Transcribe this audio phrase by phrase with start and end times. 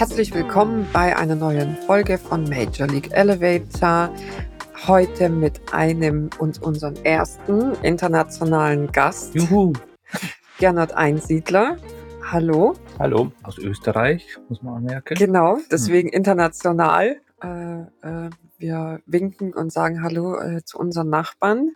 [0.00, 4.10] Herzlich willkommen bei einer neuen Folge von Major League Elevator.
[4.86, 9.34] Heute mit einem und unserem ersten internationalen Gast.
[9.34, 9.74] Juhu.
[10.58, 11.76] Gernot Einsiedler.
[12.24, 12.76] Hallo.
[12.98, 15.16] Hallo, aus Österreich, muss man anmerken.
[15.16, 16.14] Genau, deswegen hm.
[16.14, 17.20] international.
[17.42, 21.72] Äh, äh, wir winken und sagen Hallo äh, zu unseren Nachbarn.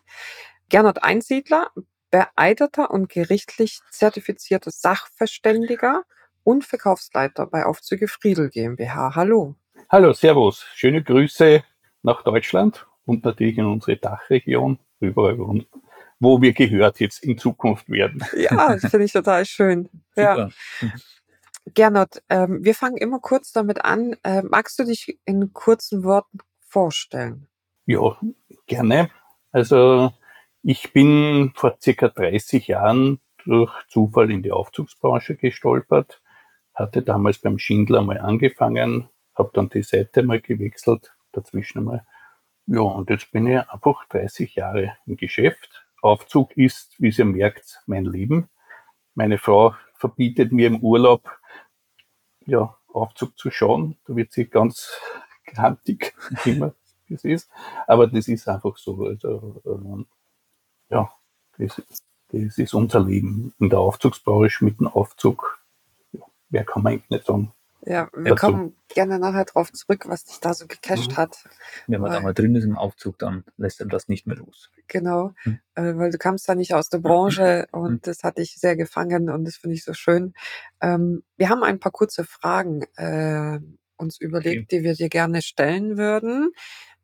[0.70, 1.72] Gernot Einsiedler,
[2.10, 6.04] beeiderter und gerichtlich zertifizierter Sachverständiger
[6.44, 9.14] und Verkaufsleiter bei Aufzüge Friedel GmbH.
[9.14, 9.56] Hallo.
[9.90, 10.64] Hallo, Servus.
[10.74, 11.64] Schöne Grüße
[12.02, 15.38] nach Deutschland und natürlich in unsere Dachregion, überall,
[16.20, 18.22] wo wir gehört jetzt in Zukunft werden.
[18.36, 19.88] Ja, das finde ich total schön.
[20.16, 20.48] Ja.
[21.72, 24.16] Gernot, ähm, wir fangen immer kurz damit an.
[24.22, 27.48] Äh, magst du dich in kurzen Worten vorstellen?
[27.86, 28.18] Ja,
[28.66, 29.10] gerne.
[29.50, 30.12] Also
[30.62, 36.20] ich bin vor circa 30 Jahren durch Zufall in die Aufzugsbranche gestolpert
[36.74, 42.06] hatte damals beim Schindler mal angefangen, habe dann die Seite mal gewechselt, dazwischen mal.
[42.66, 45.86] Ja, und jetzt bin ich einfach 30 Jahre im Geschäft.
[46.00, 48.48] Aufzug ist, wie ihr merkt, mein Leben.
[49.14, 51.30] Meine Frau verbietet mir im Urlaub,
[52.46, 53.96] ja, Aufzug zu schauen.
[54.06, 54.92] Da wird sie ganz
[55.46, 56.74] grantig, immer
[57.08, 57.50] das ist.
[57.86, 59.06] Aber das ist einfach so.
[59.06, 61.12] Also, äh, ja,
[61.58, 61.82] das,
[62.28, 63.54] das ist unser Leben.
[63.58, 65.63] In der Aufzugsbranche mit dem Aufzug
[66.54, 67.52] mehr kann man eigentlich nicht sagen.
[67.86, 68.46] Ja, wir dazu.
[68.46, 71.16] kommen gerne nachher drauf zurück, was dich da so gecached mhm.
[71.18, 71.44] hat.
[71.86, 74.36] Wenn man weil, da mal drin ist im Aufzug, dann lässt er das nicht mehr
[74.36, 74.70] los.
[74.86, 75.60] Genau, mhm.
[75.74, 77.80] äh, weil du kamst da nicht aus der Branche mhm.
[77.80, 80.32] und das hat dich sehr gefangen und das finde ich so schön.
[80.80, 83.58] Ähm, wir haben ein paar kurze Fragen äh,
[83.96, 84.78] uns überlegt, okay.
[84.78, 86.52] die wir dir gerne stellen würden.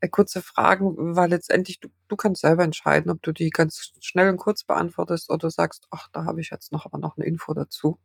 [0.01, 4.31] Äh, kurze Fragen, weil letztendlich du, du kannst selber entscheiden, ob du die ganz schnell
[4.31, 7.53] und kurz beantwortest oder sagst, ach, da habe ich jetzt noch aber noch eine Info
[7.53, 7.99] dazu.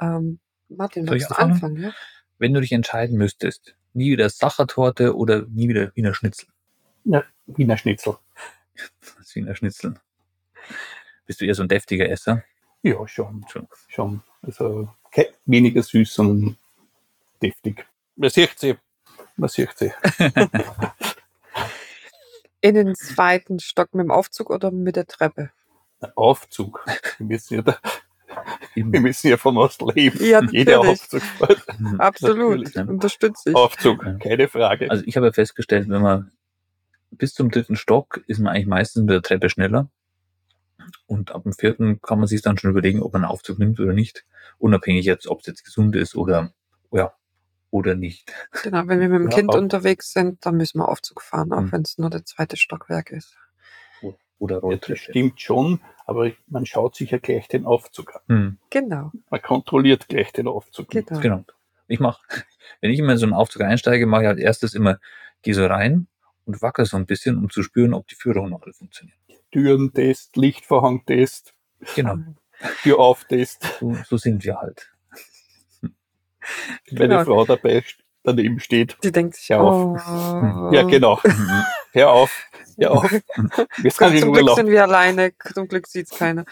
[0.00, 0.38] Ähm,
[0.68, 1.52] Martin, Soll ich anfangen?
[1.52, 1.92] anfangen ja?
[2.38, 6.48] Wenn du dich entscheiden müssterst, nie wieder Sachertorte oder nie wieder Wiener Schnitzel?
[7.04, 8.16] Ja, Wiener Schnitzel.
[9.18, 9.94] Das Wiener Schnitzel.
[11.24, 12.44] Bist du eher so ein deftiger Esser?
[12.82, 13.44] Ja, schon.
[13.48, 13.66] Schon.
[13.88, 14.22] schon.
[14.42, 14.88] Also
[15.46, 16.58] weniger süß und
[17.42, 17.86] deftig.
[18.16, 18.76] Man sieht sie.
[19.36, 19.92] Man sieht sie.
[22.60, 25.50] In den zweiten Stock mit dem Aufzug oder mit der Treppe?
[26.14, 26.84] Aufzug.
[27.18, 27.78] Wir müssen ja
[28.36, 30.24] da, wir müssen ja von was leben.
[30.24, 31.22] Ja, Jeder Aufzug.
[31.98, 32.88] Absolut, natürlich.
[32.88, 33.56] unterstütze ich.
[33.56, 34.90] Aufzug, keine Frage.
[34.90, 36.32] Also ich habe ja festgestellt, wenn man
[37.10, 39.90] bis zum dritten Stock ist man eigentlich meistens mit der Treppe schneller.
[41.06, 43.80] Und ab dem vierten kann man sich dann schon überlegen, ob man einen Aufzug nimmt
[43.80, 44.24] oder nicht.
[44.58, 46.52] Unabhängig jetzt, ob es jetzt gesund ist oder,
[46.92, 47.12] ja,
[47.70, 48.32] oder nicht.
[48.62, 51.60] Genau, wenn wir mit dem ja, Kind unterwegs sind, dann müssen wir Aufzug fahren, auch
[51.60, 51.72] mhm.
[51.72, 53.36] wenn es nur der zweite Stockwerk ist.
[54.38, 54.92] Oder Rolltreppe.
[54.92, 58.22] Ja, das stimmt schon, aber man schaut sich ja gleich den Aufzug an.
[58.28, 58.58] Mhm.
[58.70, 59.10] Genau.
[59.28, 60.88] Man kontrolliert gleich den Aufzug.
[60.88, 61.20] Genau.
[61.20, 61.44] genau.
[61.88, 62.22] Ich mache,
[62.80, 64.98] wenn ich immer in so einen Aufzug einsteige, mache ich als erstes immer,
[65.42, 66.06] gehe so rein
[66.46, 69.18] und wackel so ein bisschen, um zu spüren, ob die Führung noch alle funktionieren.
[69.50, 71.54] Türentest, Lichtvorhangtest.
[71.96, 72.18] Genau.
[72.82, 73.64] Türauftest.
[73.80, 74.92] So, so sind wir halt.
[75.80, 75.90] Wenn
[76.86, 77.16] genau.
[77.16, 77.82] eine Frau dabei
[78.22, 78.96] daneben steht.
[79.02, 80.00] Die denkt sich, auf.
[80.08, 80.70] Oh.
[80.72, 81.20] Ja, genau.
[81.96, 82.46] Hör auf.
[82.78, 83.10] Hör auf.
[83.78, 85.32] Wir sind zum Glück sind wir alleine.
[85.54, 86.44] Zum Glück sieht es keiner.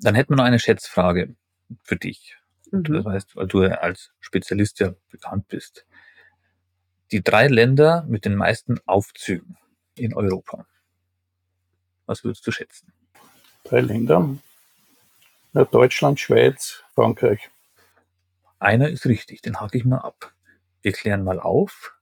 [0.00, 1.34] Dann hätten wir noch eine Schätzfrage
[1.82, 2.36] für dich.
[2.70, 2.84] Mhm.
[2.84, 5.86] Das heißt, weil du als Spezialist ja bekannt bist.
[7.10, 9.56] Die drei Länder mit den meisten Aufzügen
[9.94, 10.66] in Europa.
[12.06, 12.92] Was würdest du schätzen?
[13.64, 14.36] Drei Länder.
[15.54, 17.50] Ja, Deutschland, Schweiz, Frankreich.
[18.58, 20.32] Einer ist richtig, den hake ich mal ab.
[20.82, 21.94] Wir klären mal auf.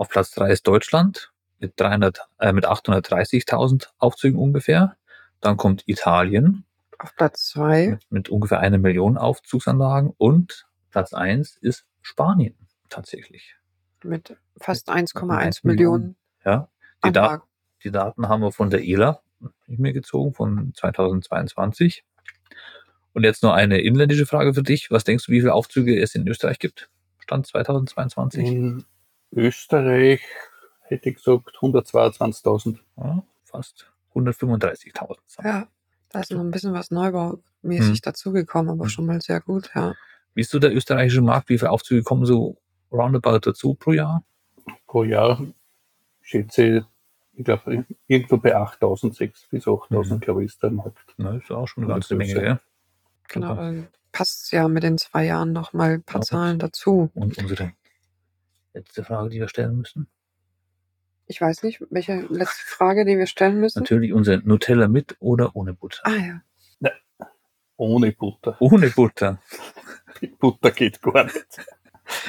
[0.00, 4.96] Auf Platz 3 ist Deutschland mit, 300, äh, mit 830.000 Aufzügen ungefähr.
[5.42, 6.64] Dann kommt Italien.
[6.98, 7.88] Auf Platz 2.
[7.88, 10.14] Mit, mit, ungefähr einer Million Aufzugsanlagen.
[10.16, 12.54] Und Platz 1 ist Spanien
[12.88, 13.56] tatsächlich.
[14.02, 16.16] Mit fast 1,1 Millionen.
[16.46, 16.70] Ja,
[17.04, 17.42] die, da
[17.84, 19.20] die Daten haben wir von der ELA
[19.66, 22.06] mir gezogen, von 2022.
[23.12, 24.90] Und jetzt noch eine inländische Frage für dich.
[24.90, 26.88] Was denkst du, wie viele Aufzüge es in Österreich gibt?
[27.18, 28.86] Stand 2022?
[29.32, 30.20] Österreich
[30.82, 32.78] hätte ich gesagt 122.000.
[32.96, 35.16] Ja, fast 135.000.
[35.44, 35.68] Ja,
[36.08, 38.00] da ist noch ein bisschen was neubaumäßig hm.
[38.02, 38.90] dazugekommen, aber hm.
[38.90, 39.94] schon mal sehr gut, ja.
[40.34, 41.48] Wie ist so der österreichische Markt?
[41.48, 42.56] Wie viele Aufzüge kommen so
[42.92, 44.24] roundabout dazu pro Jahr?
[44.86, 45.40] Pro Jahr
[46.22, 46.86] schätze,
[47.32, 50.20] ich glaube, irgendwo bei 8000, 6 bis 8000, Mhm.
[50.20, 50.98] glaube ich, ist der Markt.
[51.16, 52.60] Na, ist auch schon eine ganze Menge, ja-.
[53.28, 56.26] Genau, dann passt ja mit den zwei Jahren noch mal ein paar Ja.
[56.26, 57.10] Zahlen dazu.
[57.14, 57.72] Und unsere
[58.72, 60.08] letzte Frage, die wir stellen müssen.
[61.26, 63.80] Ich weiß nicht, welche letzte Frage, die wir stellen müssen?
[63.80, 66.00] Natürlich unser Nutella mit oder ohne Butter.
[66.02, 66.40] Ah ja.
[67.76, 68.56] Ohne Butter.
[68.60, 69.40] Ohne Butter.
[70.38, 71.46] Butter geht gar nicht.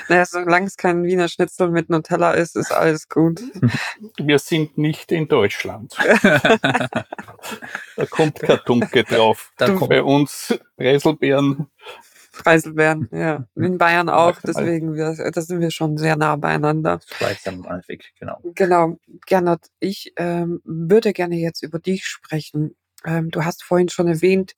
[0.07, 3.41] Naja, solange es kein Wiener Schnitzel mit Nutella ist, ist alles gut.
[4.17, 5.97] Wir sind nicht in Deutschland.
[7.97, 9.51] Da kommt Kartunke drauf.
[9.57, 11.67] Da Bei uns Preiselbeeren,
[12.43, 13.47] Preiselbeeren, ja.
[13.55, 16.99] In Bayern auch, deswegen, wir, da sind wir schon sehr nah beieinander.
[17.05, 18.39] Schweiz am Anfang, genau.
[18.55, 22.75] Genau, Gernot, ich ähm, würde gerne jetzt über dich sprechen.
[23.05, 24.55] Ähm, du hast vorhin schon erwähnt,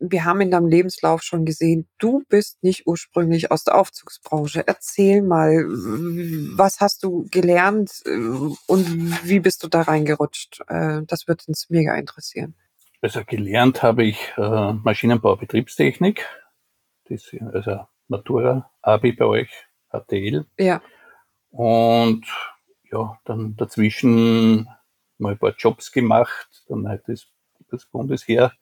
[0.00, 4.64] wir haben in deinem Lebenslauf schon gesehen, du bist nicht ursprünglich aus der Aufzugsbranche.
[4.66, 8.10] Erzähl mal, was hast du gelernt äh,
[8.66, 10.62] und wie bist du da reingerutscht?
[10.68, 12.54] Äh, das wird uns mega interessieren.
[13.02, 16.26] also gelernt habe ich äh, Maschinenbau, Betriebstechnik.
[17.10, 19.50] Das also Matura, Abi bei euch,
[19.90, 20.46] HTL.
[20.58, 20.80] Ja,
[21.50, 22.24] Und
[22.90, 24.68] ja, dann dazwischen
[25.18, 26.64] mal ein paar Jobs gemacht.
[26.68, 27.26] Dann halt das,
[27.68, 28.52] das Bundesheer.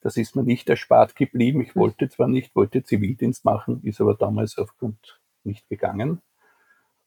[0.00, 1.60] Das ist mir nicht erspart geblieben.
[1.60, 1.82] Ich Hm.
[1.82, 6.22] wollte zwar nicht, wollte Zivildienst machen, ist aber damals aufgrund nicht gegangen.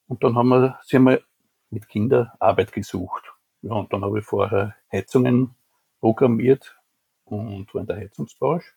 [0.08, 1.24] Und dann haben wir sie mal
[1.72, 3.34] mit Kindern Arbeit gesucht.
[3.64, 5.56] Ja, und dann habe ich vorher Heizungen
[6.00, 6.78] programmiert
[7.26, 8.70] und war in der Heizungsbranche.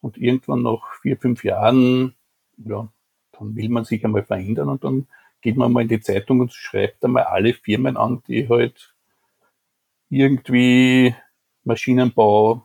[0.00, 2.14] Und irgendwann nach vier, fünf Jahren,
[2.56, 2.88] ja,
[3.32, 5.06] dann will man sich einmal verändern und dann
[5.40, 8.94] geht man mal in die Zeitung und schreibt einmal alle Firmen an, die halt
[10.08, 11.14] irgendwie
[11.64, 12.64] Maschinenbau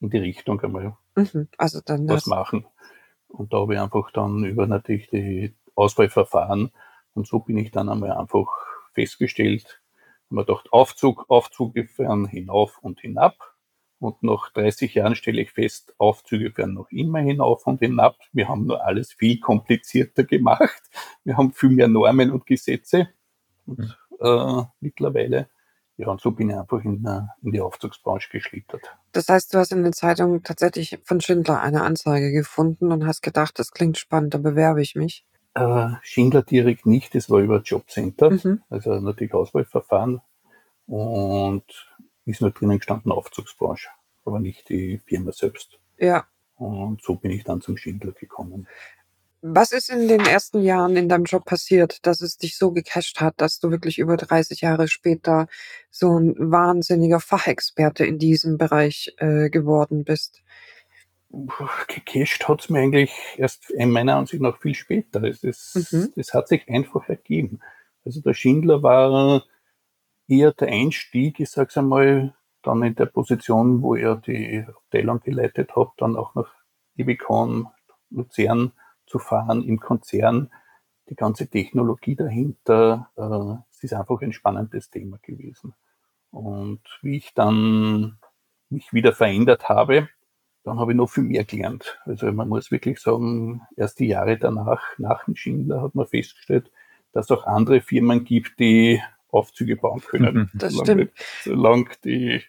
[0.00, 1.48] in die Richtung einmal mhm.
[1.58, 2.66] also dann was machen.
[3.28, 6.70] Und da habe ich einfach dann über natürlich die Auswahlverfahren
[7.14, 8.48] und so bin ich dann einmal einfach
[8.92, 9.82] festgestellt,
[10.26, 13.55] habe mir gedacht, Aufzug, Aufzüge fahren hinauf und hinab.
[13.98, 18.16] Und nach 30 Jahren stelle ich fest, Aufzüge fahren noch immer hinauf und hinab.
[18.32, 20.82] Wir haben nur alles viel komplizierter gemacht.
[21.24, 23.08] Wir haben viel mehr Normen und Gesetze.
[23.64, 25.48] Und äh, mittlerweile,
[25.96, 28.82] ja, und so bin ich einfach in, der- in die Aufzugsbranche geschlittert.
[29.12, 33.22] das heißt, du hast in der Zeitung tatsächlich von Schindler eine Anzeige gefunden und hast
[33.22, 35.24] gedacht, das klingt spannend, da bewerbe ich mich.
[35.54, 38.62] Äh, Schindler direkt nicht, das war über Jobcenter, Mhm.
[38.68, 40.20] also natürlich Auswahlverfahren
[40.86, 41.64] und
[42.26, 43.88] ist nur drinnen gestanden Aufzugsbranche,
[44.24, 45.78] aber nicht die Firma selbst.
[45.98, 46.26] Ja.
[46.56, 48.66] Und so bin ich dann zum Schindler gekommen.
[49.42, 53.20] Was ist in den ersten Jahren in deinem Job passiert, dass es dich so gecasht
[53.20, 55.46] hat, dass du wirklich über 30 Jahre später
[55.90, 60.42] so ein wahnsinniger Fachexperte in diesem Bereich äh, geworden bist?
[61.86, 65.22] Gecasht hat's mir eigentlich erst in meiner Ansicht nach viel später.
[65.22, 66.12] Es ist, Mhm.
[66.16, 67.60] Das hat sich einfach ergeben.
[68.04, 69.44] Also der Schindler war
[70.28, 75.76] eher der Einstieg, ich sag's einmal, dann in der Position, wo er die Abteilung geleitet
[75.76, 76.52] hat, dann auch nach
[76.96, 77.68] Ibicon,
[78.10, 78.72] Luzern
[79.06, 80.50] zu fahren im Konzern.
[81.08, 85.74] Die ganze Technologie dahinter, äh, es ist einfach ein spannendes Thema gewesen.
[86.30, 88.18] Und wie ich dann
[88.68, 90.08] mich wieder verändert habe,
[90.64, 92.00] dann habe ich noch viel mehr gelernt.
[92.04, 96.72] Also man muss wirklich sagen, erst die Jahre danach, nach dem Schindler, hat man festgestellt,
[97.12, 99.00] dass es auch andere Firmen gibt, die
[99.36, 100.50] Aufzüge bauen können.
[100.54, 101.12] Das Solange- stimmt.
[101.44, 102.42] Solange die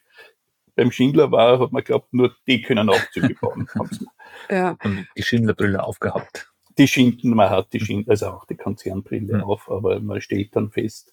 [0.76, 3.68] beim Schindler war, hat man glaubt, nur die können Aufzüge bauen.
[4.50, 6.52] Ja, Und die Schindlerbrille aufgehabt.
[6.78, 9.44] die Schinden, man hat die Schinden, also auch die Konzernbrille Mhm.
[9.44, 11.12] auf, aber man stellt dann fest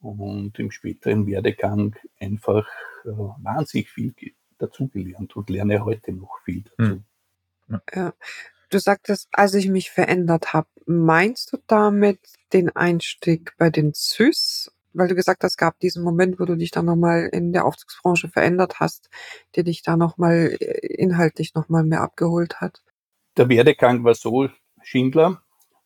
[0.00, 2.68] und im späteren Werdegang einfach
[3.04, 7.02] äh, wahnsinnig viel ge- dazugelernt und lerne heute noch viel dazu.
[7.68, 7.80] Mhm.
[7.94, 8.12] ja.
[8.70, 12.20] Du sagtest, als ich mich verändert habe, meinst du damit
[12.52, 14.70] den Einstieg bei den ZÜS?
[14.98, 17.64] Weil du gesagt hast, es gab diesen Moment, wo du dich dann nochmal in der
[17.64, 19.10] Aufzugsbranche verändert hast,
[19.54, 22.82] der dich da nochmal inhaltlich nochmal mehr abgeholt hat.
[23.36, 24.48] Der Werdegang war so,
[24.82, 25.42] Schindler,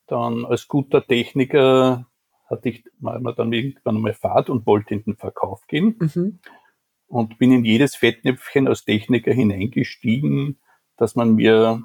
[0.06, 2.06] dann als guter Techniker
[2.46, 6.38] hatte ich mal, mal dann irgendwann einmal Fahrt und wollte in den Verkauf gehen Mhm.
[7.06, 10.58] und bin in jedes Fettnäpfchen als Techniker hineingestiegen,
[10.96, 11.82] das man mir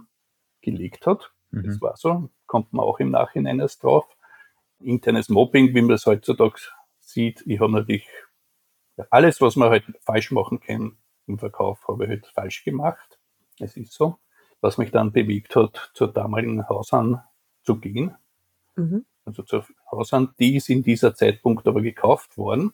[0.62, 1.32] gelegt hat.
[1.52, 1.82] Das Mhm.
[1.82, 4.06] war so, kommt man auch im Nachhinein erst drauf.
[4.80, 6.60] Internes Mobbing, wie man es heutzutage
[7.08, 7.44] sieht.
[7.46, 8.08] Ich habe natürlich
[9.10, 10.98] alles, was man halt falsch machen kann
[11.28, 13.20] im Verkauf, habe ich halt falsch gemacht.
[13.60, 14.18] Es ist so.
[14.62, 17.22] Was mich dann bewegt hat, zur damaligen Hausan
[17.64, 18.16] zu gehen.
[18.76, 19.06] Mhm.
[19.26, 22.74] Also zur Hausan, die ist in dieser Zeitpunkt aber gekauft worden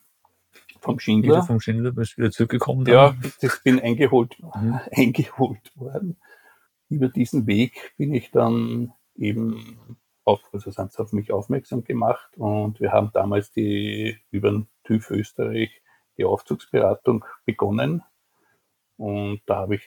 [0.79, 1.43] vom Wieder Schindler.
[1.43, 2.85] vom Schindler bist du wieder zurückgekommen.
[2.85, 4.79] Ja, das bin eingeholt, Mhm.
[4.91, 6.17] eingeholt worden.
[6.89, 12.37] Über diesen Weg bin ich dann eben auf, also sind sie auf mich aufmerksam gemacht
[12.37, 15.81] und wir haben damals die über den TÜV Österreich
[16.17, 18.03] die Aufzugsberatung begonnen.
[18.97, 19.83] Und da habe ich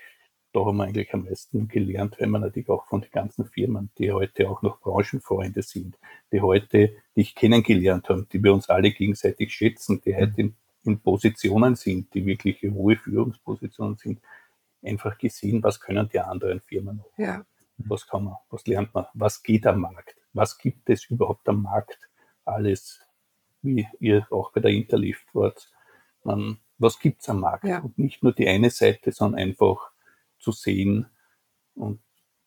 [0.57, 3.91] da haben wir eigentlich am meisten gelernt, wenn man natürlich auch von den ganzen Firmen,
[3.99, 5.99] die heute auch noch Branchenfreunde sind,
[6.33, 10.99] die heute dich kennengelernt haben, die wir uns alle gegenseitig schätzen, die heute in, in
[11.01, 14.23] Positionen sind, die wirklich hohe Führungspositionen sind,
[14.83, 17.19] einfach gesehen, was können die anderen Firmen auch.
[17.19, 17.45] Ja.
[17.77, 21.63] Was kann man, was lernt man, was geht am Markt, was gibt es überhaupt am
[21.63, 22.11] Markt,
[22.45, 23.01] alles,
[23.63, 25.71] wie ihr auch bei der Interlift wart,
[26.23, 27.81] man, was gibt's am Markt ja.
[27.81, 29.91] und nicht nur die eine Seite, sondern einfach
[30.39, 31.07] zu sehen.
[31.75, 32.01] Und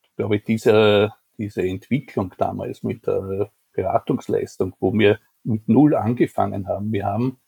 [0.04, 6.92] ich glaube, diese, diese Entwicklung damals mit der Beratungsleistung, wo wir mit Null angefangen haben,
[6.92, 7.40] wir haben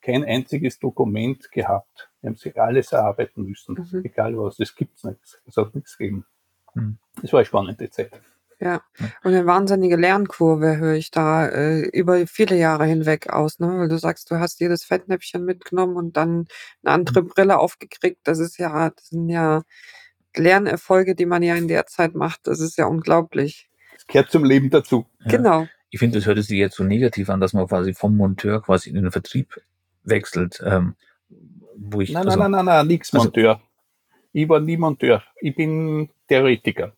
[0.00, 2.10] kein einziges Dokument gehabt.
[2.20, 4.04] Wir haben sich alles erarbeiten müssen, mhm.
[4.04, 4.58] egal was.
[4.58, 5.40] Es gibt nichts.
[5.46, 6.24] Es hat nichts gegeben.
[6.74, 6.98] Mhm.
[7.22, 8.20] war eine spannende Zeit.
[8.62, 8.82] Ja,
[9.24, 13.68] und eine wahnsinnige Lernkurve höre ich da äh, über viele Jahre hinweg aus, ne?
[13.68, 16.46] Weil du sagst, du hast jedes Fettnäpfchen mitgenommen und dann
[16.84, 17.28] eine andere mhm.
[17.28, 18.20] Brille aufgekriegt.
[18.24, 19.62] Das ist ja, das sind ja
[20.36, 22.40] Lernerfolge, die man ja in der Zeit macht.
[22.46, 23.70] Das ist ja unglaublich.
[23.94, 25.06] Das gehört zum Leben dazu.
[25.20, 25.30] Ja.
[25.30, 25.66] Genau.
[25.88, 28.90] Ich finde, das hört sich jetzt so negativ an, dass man quasi vom Monteur quasi
[28.90, 29.58] in den Vertrieb
[30.04, 30.62] wechselt.
[30.64, 30.96] Ähm,
[31.76, 33.50] wo ich, nein, also, nein, nein, nein, nein, nix also Monteur.
[33.52, 33.62] Also,
[34.32, 35.22] ich war nie Monteur.
[35.40, 36.92] Ich bin Theoretiker.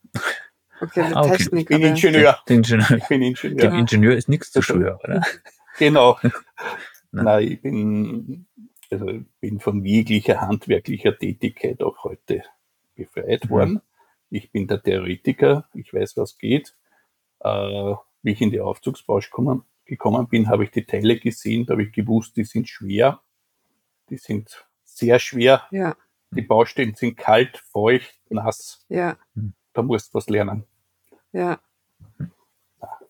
[0.82, 1.48] Okay, ah, okay.
[1.52, 2.38] Ich bin Ingenieur.
[2.48, 2.90] Der, Ingenieur.
[2.90, 3.70] Ich bin Ingenieur.
[3.70, 5.22] Dem Ingenieur ist nichts zu also, schwören, oder?
[5.78, 6.18] Genau.
[7.12, 7.24] Nein.
[7.24, 8.46] Nein, ich bin,
[8.90, 9.06] also
[9.40, 12.42] bin von jeglicher handwerklicher Tätigkeit auch heute
[12.96, 13.50] befreit mhm.
[13.50, 13.80] worden.
[14.28, 16.74] Ich bin der Theoretiker, ich weiß, was geht.
[17.40, 21.74] Äh, wie ich in die Aufzugsbranche gekommen, gekommen bin, habe ich die Teile gesehen, da
[21.74, 23.20] habe ich gewusst, die sind schwer.
[24.10, 25.62] Die sind sehr schwer.
[25.70, 25.96] Ja.
[26.32, 28.84] Die Baustellen sind kalt, feucht, nass.
[28.88, 29.16] Ja.
[29.74, 30.64] Da musst du was lernen.
[31.32, 31.60] Ja.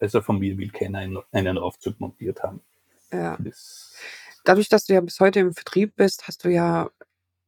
[0.00, 0.98] Also von mir will keiner
[1.32, 2.60] einen, Aufzug montiert haben.
[3.12, 3.36] Ja.
[3.38, 3.94] Das
[4.44, 6.90] Dadurch, dass du ja bis heute im Vertrieb bist, hast du ja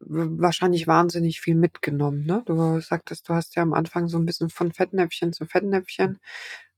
[0.00, 2.25] wahrscheinlich wahnsinnig viel mitgenommen.
[2.25, 2.43] Ne?
[2.47, 6.19] Du sagtest, du hast ja am Anfang so ein bisschen von Fettnäpfchen zu Fettnäpfchen,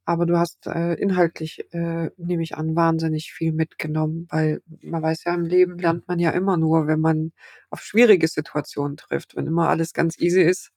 [0.04, 5.24] aber du hast äh, inhaltlich, äh, nehme ich an, wahnsinnig viel mitgenommen, weil man weiß
[5.24, 7.32] ja, im Leben lernt man ja immer nur, wenn man
[7.70, 9.36] auf schwierige Situationen trifft.
[9.36, 10.70] Wenn immer alles ganz easy ist,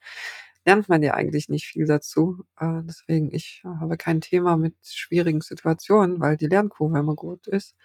[0.70, 2.46] lernt man ja eigentlich nicht viel dazu.
[2.60, 7.76] Äh, deswegen, ich habe kein Thema mit schwierigen Situationen, weil die Lernkurve immer gut ist.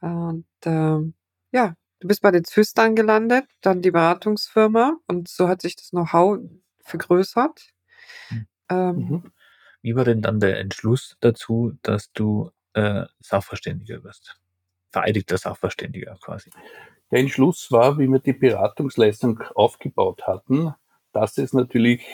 [0.00, 0.98] Und äh,
[1.52, 5.90] ja, du bist bei den Züstern gelandet, dann die Beratungsfirma und so hat sich das
[5.90, 6.40] Know-how
[6.80, 7.70] vergrößert.
[8.28, 8.46] Hm.
[8.68, 9.32] Ähm, mhm.
[9.80, 14.38] Wie war denn dann der Entschluss dazu, dass du äh, Sachverständiger wirst?
[14.90, 16.50] Vereidigter Sachverständiger quasi.
[17.10, 20.74] Der Entschluss war, wie wir die Beratungsleistung aufgebaut hatten,
[21.14, 22.04] dass es natürlich,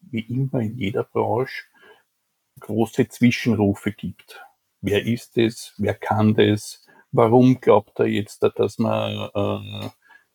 [0.00, 1.64] wie immer in jeder Branche,
[2.60, 4.44] große Zwischenrufe gibt.
[4.80, 5.74] Wer ist es?
[5.78, 6.84] Wer kann das?
[7.12, 9.88] Warum glaubt er jetzt, dass man äh,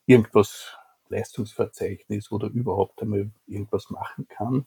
[0.06, 0.76] irgendwas
[1.08, 4.66] Leistungsverzeichnis oder überhaupt einmal irgendwas machen kann?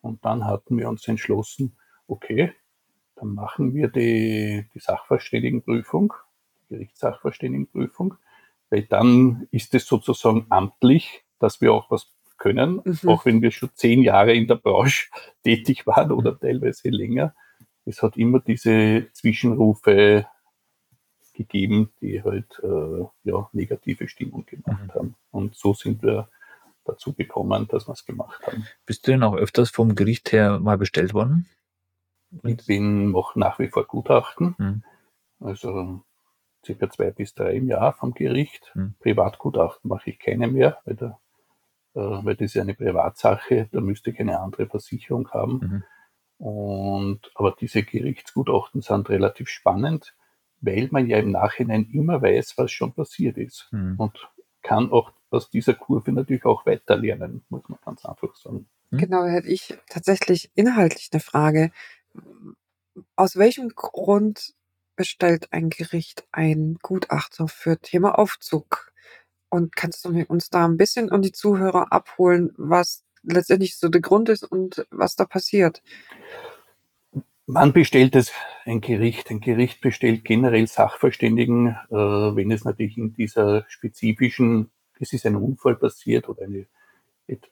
[0.00, 1.76] Und dann hatten wir uns entschlossen,
[2.06, 2.52] okay,
[3.14, 6.14] dann machen wir die, die Sachverständigenprüfung,
[6.62, 8.14] die Gerichtssachverständigenprüfung,
[8.70, 12.15] weil dann ist es sozusagen amtlich, dass wir auch was
[12.46, 13.08] können, mhm.
[13.08, 15.08] auch wenn wir schon zehn Jahre in der Branche
[15.44, 17.34] tätig waren oder teilweise länger.
[17.84, 20.26] Es hat immer diese Zwischenrufe
[21.34, 24.94] gegeben, die halt äh, ja, negative Stimmung gemacht mhm.
[24.94, 25.14] haben.
[25.30, 26.28] Und so sind wir
[26.84, 28.66] dazu gekommen, dass wir es gemacht haben.
[28.86, 31.46] Bist du denn auch öfters vom Gericht her mal bestellt worden?
[32.42, 34.54] Ich bin auch nach wie vor Gutachten.
[34.58, 34.82] Mhm.
[35.40, 36.02] Also
[36.64, 38.72] circa zwei bis drei im Jahr vom Gericht.
[38.74, 38.94] Mhm.
[39.00, 41.25] Privatgutachten mache ich keine mehr, weil der äh,
[41.96, 45.84] weil das ist eine Privatsache, da müsste ich eine andere Versicherung haben.
[46.38, 46.46] Mhm.
[46.46, 50.14] Und, aber diese Gerichtsgutachten sind relativ spannend,
[50.60, 53.68] weil man ja im Nachhinein immer weiß, was schon passiert ist.
[53.70, 53.94] Mhm.
[53.96, 54.28] Und
[54.62, 58.68] kann auch aus dieser Kurve natürlich auch weiter lernen, muss man ganz einfach sagen.
[58.90, 58.98] Mhm.
[58.98, 61.70] Genau, hätte ich tatsächlich inhaltlich eine Frage.
[63.14, 64.54] Aus welchem Grund
[64.96, 68.92] bestellt ein Gericht ein Gutachter für Thema Aufzug?
[69.48, 74.00] Und kannst du uns da ein bisschen und die Zuhörer abholen, was letztendlich so der
[74.00, 75.82] Grund ist und was da passiert?
[77.46, 78.32] Man bestellt es
[78.64, 79.30] ein Gericht.
[79.30, 85.36] Ein Gericht bestellt generell Sachverständigen, äh, wenn es natürlich in dieser spezifischen, es ist ein
[85.36, 86.66] Unfall passiert oder eine,
[87.28, 87.48] et,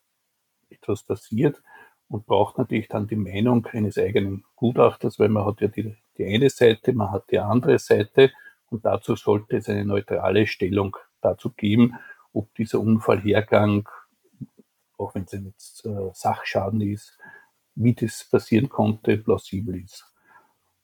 [0.69, 1.63] etwas passiert
[2.09, 6.27] und braucht natürlich dann die Meinung eines eigenen Gutachters, weil man hat ja die, die
[6.27, 8.33] eine Seite, man hat die andere Seite
[8.71, 11.95] und dazu sollte es eine neutrale Stellung dazu geben,
[12.33, 13.88] ob dieser Unfallhergang,
[14.99, 17.19] auch wenn es jetzt äh, Sachschaden ist,
[17.75, 20.12] wie das passieren konnte, plausibel ist.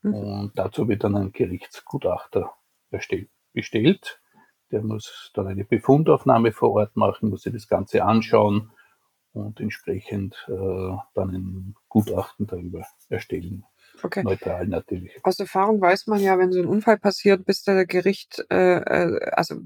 [0.02, 0.14] Mhm.
[0.14, 2.52] Und dazu wird dann ein Gerichtsgutachter
[2.90, 4.20] bestellt.
[4.70, 8.70] Der muss dann eine Befundaufnahme vor Ort machen, muss sich das Ganze anschauen
[9.32, 13.64] und entsprechend äh, dann ein Gutachten darüber erstellen.
[14.02, 14.22] Okay.
[14.22, 15.12] Neutral natürlich.
[15.22, 19.30] Aus Erfahrung weiß man ja, wenn so ein Unfall passiert, bis der Gericht, äh, äh,
[19.32, 19.56] also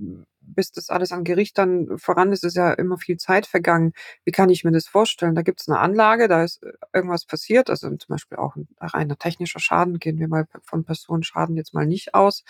[0.41, 3.93] bis das alles am Gericht dann voran ist, ist ja immer viel Zeit vergangen.
[4.25, 5.35] Wie kann ich mir das vorstellen?
[5.35, 8.69] Da gibt es eine Anlage, da ist äh, irgendwas passiert, also zum Beispiel auch ein
[8.81, 12.45] reiner technischer Schaden, gehen wir mal von Personenschaden jetzt mal nicht aus.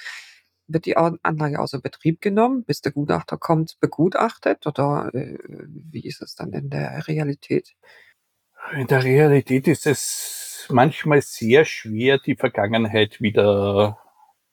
[0.67, 6.23] Wird die Anlage außer Betrieb genommen, bis der Gutachter kommt, begutachtet oder äh, wie ist
[6.23, 7.75] es dann in der Realität?
[8.73, 13.99] In der Realität ist es manchmal sehr schwer, die Vergangenheit wieder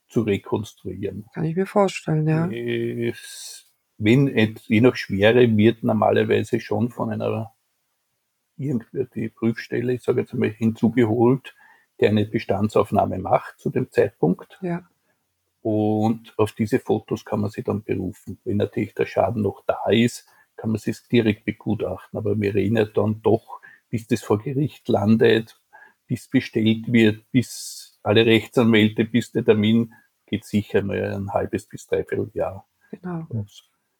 [0.07, 1.25] zu rekonstruieren.
[1.33, 2.49] Kann ich mir vorstellen, ja.
[3.97, 7.53] wenn je nach Schwere wird normalerweise schon von einer
[8.57, 11.55] irgendwie die Prüfstelle, ich sage jetzt einmal, hinzugeholt,
[11.99, 14.59] der eine Bestandsaufnahme macht zu dem Zeitpunkt.
[14.61, 14.83] Ja.
[15.61, 18.39] Und auf diese Fotos kann man sich dann berufen.
[18.43, 20.27] Wenn natürlich der Schaden noch da ist,
[20.57, 22.17] kann man sich direkt begutachten.
[22.17, 25.60] Aber wir reden ja dann doch, bis das vor Gericht landet,
[26.11, 29.93] bis bestellt wird, bis alle Rechtsanwälte, bis der Termin
[30.25, 32.67] geht sicher mal ein halbes bis dreiviertel Jahr.
[32.91, 33.25] Genau.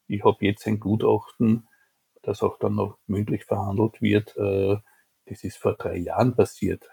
[0.08, 1.70] Ich habe jetzt ein Gutachten,
[2.22, 4.36] das auch dann noch mündlich verhandelt wird.
[4.36, 4.76] Äh,
[5.28, 6.86] das ist vor drei Jahren passiert.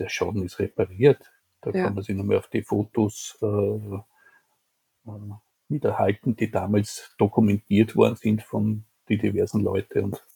[0.00, 1.32] Der Schaden ist repariert.
[1.60, 1.84] Da ja.
[1.84, 5.34] kann man sich nochmal auf die Fotos äh, äh,
[5.68, 10.26] wiederhalten, die damals dokumentiert worden sind von den diversen Leuten und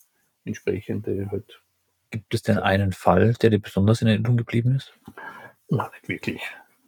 [0.44, 1.60] entsprechende halt.
[2.10, 4.94] Gibt es denn einen Fall, der dir besonders in Erinnerung geblieben ist?
[5.68, 6.42] Nein, nicht wirklich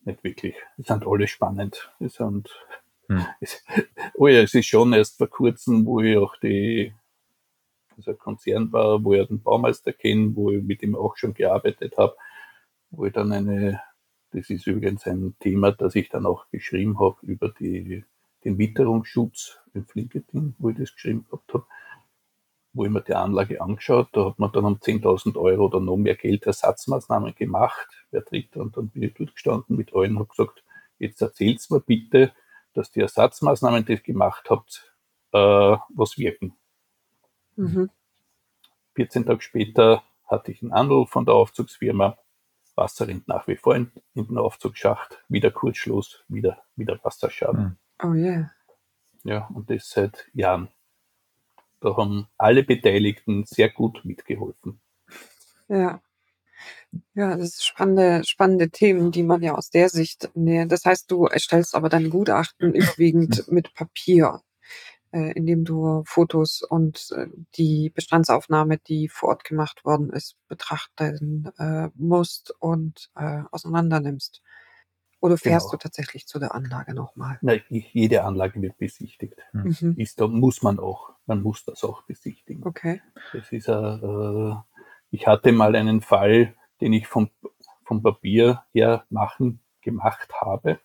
[0.04, 0.56] nicht wirklich.
[0.78, 1.90] Es sind alle spannend.
[1.98, 2.48] Es sind,
[3.08, 3.24] hm.
[3.40, 3.64] es,
[4.14, 6.94] oh ja, es ist schon erst vor kurzem, wo ich auch die,
[7.96, 11.96] also Konzern war, wo ich den Baumeister kenne, wo ich mit ihm auch schon gearbeitet
[11.96, 12.16] habe,
[12.90, 13.80] wo ich dann eine,
[14.32, 18.04] das ist übrigens ein Thema, das ich dann auch geschrieben habe über die,
[18.44, 21.66] den Witterungsschutz in Flinketin, wo ich das geschrieben gehabt habe
[22.72, 25.96] wo ich mir die Anlage angeschaut, da hat man dann um 10.000 Euro oder noch
[25.96, 27.88] mehr Geld Ersatzmaßnahmen gemacht.
[28.10, 30.64] Wer tritt und dann bin ich dort gestanden mit allen und habe gesagt,
[30.98, 32.32] jetzt erzählt's mir bitte,
[32.74, 34.94] dass die Ersatzmaßnahmen, die ihr gemacht habt,
[35.32, 36.56] äh, was wirken.
[37.56, 37.90] Mhm.
[38.94, 42.18] 14 Tage später hatte ich einen Anruf von der Aufzugsfirma.
[42.76, 47.78] Wasser rennt nach wie vor in, in den Aufzugsschacht, wieder Kurzschluss, wieder, wieder Wasserschaden.
[48.02, 48.50] Oh yeah.
[49.24, 50.68] Ja, und das seit Jahren.
[51.80, 54.80] Da haben alle Beteiligten sehr gut mitgeholfen.
[55.68, 56.00] Ja.
[57.14, 60.72] Ja, das sind spannende, spannende Themen, die man ja aus der Sicht nähert.
[60.72, 64.42] Das heißt, du erstellst aber dein Gutachten überwiegend mit Papier,
[65.12, 71.50] äh, indem du Fotos und äh, die Bestandsaufnahme, die vor Ort gemacht worden ist, betrachten
[71.58, 74.42] äh, musst und äh, auseinander nimmst.
[75.20, 75.72] Oder fährst genau.
[75.72, 77.38] du tatsächlich zu der Anlage nochmal?
[77.42, 79.36] Nein, jede Anlage wird besichtigt.
[79.52, 79.76] Hm.
[79.80, 79.94] Mhm.
[79.98, 82.66] Ist, da muss man auch, man muss das auch besichtigen.
[82.66, 83.02] Okay.
[83.32, 84.54] Das ist äh,
[85.10, 87.30] ich hatte mal einen Fall, den ich vom,
[87.84, 90.80] vom Papier her machen, gemacht habe,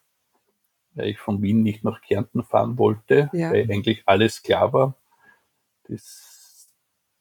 [0.93, 3.51] weil ich von Wien nicht nach Kärnten fahren wollte, ja.
[3.51, 4.95] weil eigentlich alles klar war.
[5.87, 6.67] Das,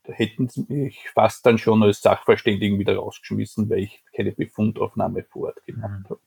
[0.05, 5.25] da hätten sie mich fast dann schon als Sachverständigen wieder rausgeschmissen, weil ich keine Befundaufnahme
[5.25, 6.11] vor Ort gemacht mhm.
[6.11, 6.21] habe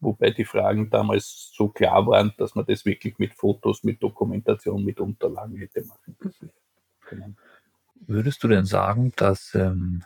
[0.00, 4.84] wobei die Fragen damals so klar waren, dass man das wirklich mit Fotos, mit Dokumentation,
[4.84, 6.16] mit Unterlagen hätte machen
[7.00, 7.36] können.
[8.06, 10.04] Würdest du denn sagen, dass ähm,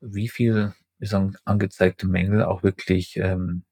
[0.00, 3.64] wie viel sagen, angezeigte Mängel auch wirklich ähm,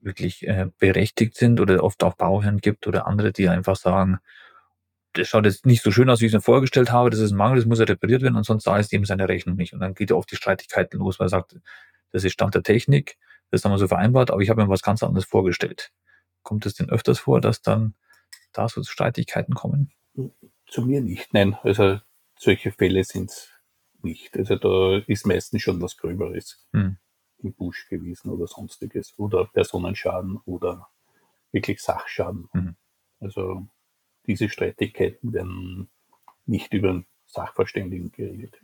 [0.00, 4.18] wirklich äh, berechtigt sind oder oft auch Bauherren gibt oder andere, die einfach sagen,
[5.14, 7.30] das schaut jetzt nicht so schön aus, wie ich es mir vorgestellt habe, das ist
[7.30, 9.72] ein Mangel, das muss ja repariert werden und sonst zahlt es ihm seine Rechnung nicht.
[9.72, 11.56] Und dann geht ja oft die Streitigkeiten los, weil er sagt,
[12.10, 13.16] das ist Stand der Technik,
[13.54, 15.92] das haben wir so vereinbart, aber ich habe mir was ganz anderes vorgestellt.
[16.42, 17.94] Kommt es denn öfters vor, dass dann
[18.52, 19.92] da so Streitigkeiten kommen?
[20.66, 21.56] Zu mir nicht, nein.
[21.62, 22.00] Also
[22.36, 23.50] solche Fälle sind es
[24.02, 24.36] nicht.
[24.36, 26.98] Also da ist meistens schon was Gröberes hm.
[27.38, 29.18] im Busch gewesen oder sonstiges.
[29.18, 30.88] Oder Personenschaden oder
[31.52, 32.48] wirklich Sachschaden.
[32.52, 32.76] Hm.
[33.20, 33.66] Also
[34.26, 35.88] diese Streitigkeiten werden
[36.44, 38.60] nicht über einen Sachverständigen geregelt.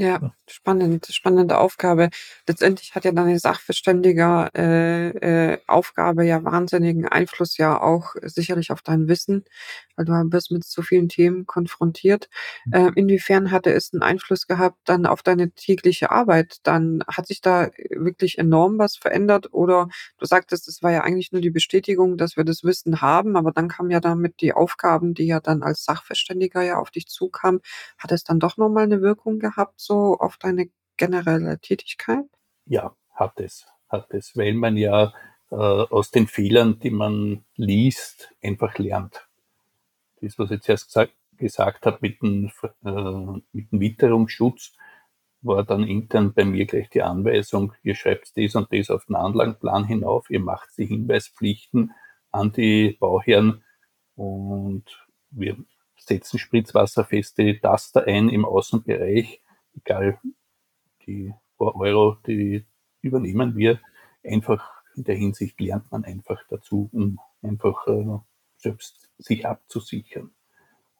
[0.00, 2.10] Ja, spannend, spannende Aufgabe.
[2.46, 5.08] Letztendlich hat ja deine Sachverständiger äh,
[5.54, 9.44] äh, Aufgabe ja wahnsinnigen Einfluss ja auch sicherlich auf dein Wissen,
[9.96, 12.28] weil du bist mit so vielen Themen konfrontiert.
[12.70, 16.58] Äh, inwiefern hatte es einen Einfluss gehabt dann auf deine tägliche Arbeit?
[16.62, 21.32] Dann hat sich da wirklich enorm was verändert oder du sagtest, es war ja eigentlich
[21.32, 25.14] nur die Bestätigung, dass wir das Wissen haben, aber dann kamen ja damit die Aufgaben,
[25.14, 27.60] die ja dann als Sachverständiger ja auf dich zukamen.
[27.98, 29.80] Hat es dann doch nochmal eine Wirkung gehabt?
[29.88, 32.26] So auf deine generelle Tätigkeit?
[32.66, 33.66] Ja, hat es.
[33.88, 35.14] Hat es, weil man ja
[35.50, 39.26] äh, aus den Fehlern, die man liest, einfach lernt.
[40.20, 42.50] das, was ich zuerst gesagt, gesagt habe mit dem,
[42.84, 44.72] äh, mit dem Witterungsschutz,
[45.40, 49.16] war dann intern bei mir gleich die Anweisung, ihr schreibt das und das auf den
[49.16, 51.92] Anlagenplan hinauf, ihr macht die Hinweispflichten
[52.32, 53.64] an die Bauherren
[54.16, 54.84] und
[55.30, 55.56] wir
[55.96, 59.40] setzen spritzwasserfeste Taster ein im Außenbereich,
[59.84, 60.18] egal
[61.06, 62.64] die paar Euro, die
[63.02, 63.80] übernehmen wir.
[64.24, 68.18] Einfach in der Hinsicht lernt man einfach dazu, um einfach äh,
[68.56, 70.30] selbst sich abzusichern.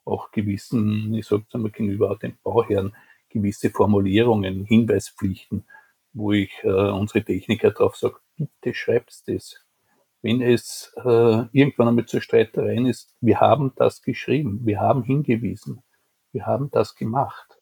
[0.05, 2.95] Auch gewissen, ich sage es einmal gegenüber den Bauherren,
[3.29, 5.65] gewisse Formulierungen, Hinweispflichten,
[6.13, 9.63] wo ich äh, unsere Techniker drauf sage, bitte schreibt das.
[10.21, 15.81] Wenn es äh, irgendwann einmal zu Streitereien ist, wir haben das geschrieben, wir haben hingewiesen,
[16.31, 17.58] wir haben das gemacht.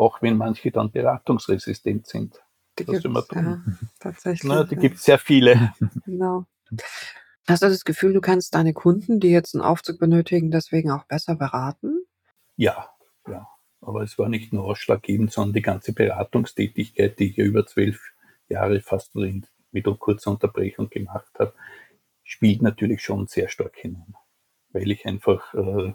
[0.00, 2.40] Auch wenn manche dann beratungsresistent sind.
[2.78, 3.60] Die das gibt's, ja,
[3.98, 4.50] tatsächlich.
[4.50, 4.80] Na, die ja.
[4.80, 5.74] gibt es sehr viele.
[6.06, 6.46] Genau.
[7.46, 11.04] Hast du das Gefühl, du kannst deine Kunden, die jetzt einen Aufzug benötigen, deswegen auch
[11.04, 12.06] besser beraten?
[12.56, 12.88] Ja,
[13.28, 13.46] ja.
[13.82, 18.00] Aber es war nicht nur ausschlaggebend, sondern die ganze Beratungstätigkeit, die ich ja über zwölf
[18.48, 19.50] Jahre fast mit
[19.98, 21.52] kurzer Unterbrechung gemacht habe,
[22.24, 24.14] spielt natürlich schon sehr stark hinein.
[24.70, 25.92] Weil ich einfach äh,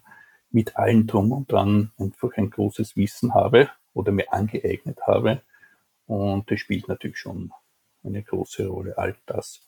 [0.52, 5.42] mit allen drum und dran einfach ein großes Wissen habe oder mir angeeignet habe.
[6.06, 7.52] Und das spielt natürlich schon
[8.04, 9.62] eine große Rolle, all das.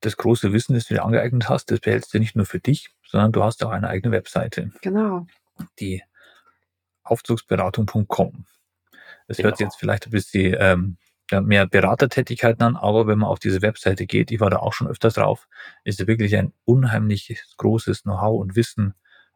[0.00, 2.90] Das große Wissen, das du dir angeeignet hast, das behältst du nicht nur für dich,
[3.06, 4.70] sondern du hast auch eine eigene Webseite.
[4.82, 5.26] Genau.
[5.78, 6.02] Die
[7.04, 8.44] Aufzugsberatung.com.
[9.28, 9.46] Es genau.
[9.46, 10.96] hört sich jetzt vielleicht ein bisschen ähm,
[11.30, 14.88] mehr Beratertätigkeiten an, aber wenn man auf diese Webseite geht, ich war da auch schon
[14.88, 15.48] öfters drauf,
[15.84, 18.94] ist da wirklich ein unheimlich großes Know-how und Wissen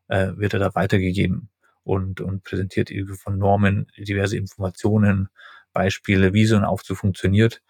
[0.09, 1.49] äh, wird da weitergegeben
[1.89, 5.31] und, und präsentiert von Normen diverse Informationen,
[5.73, 7.63] Beispiele, wie so ein Aufzug funktioniert.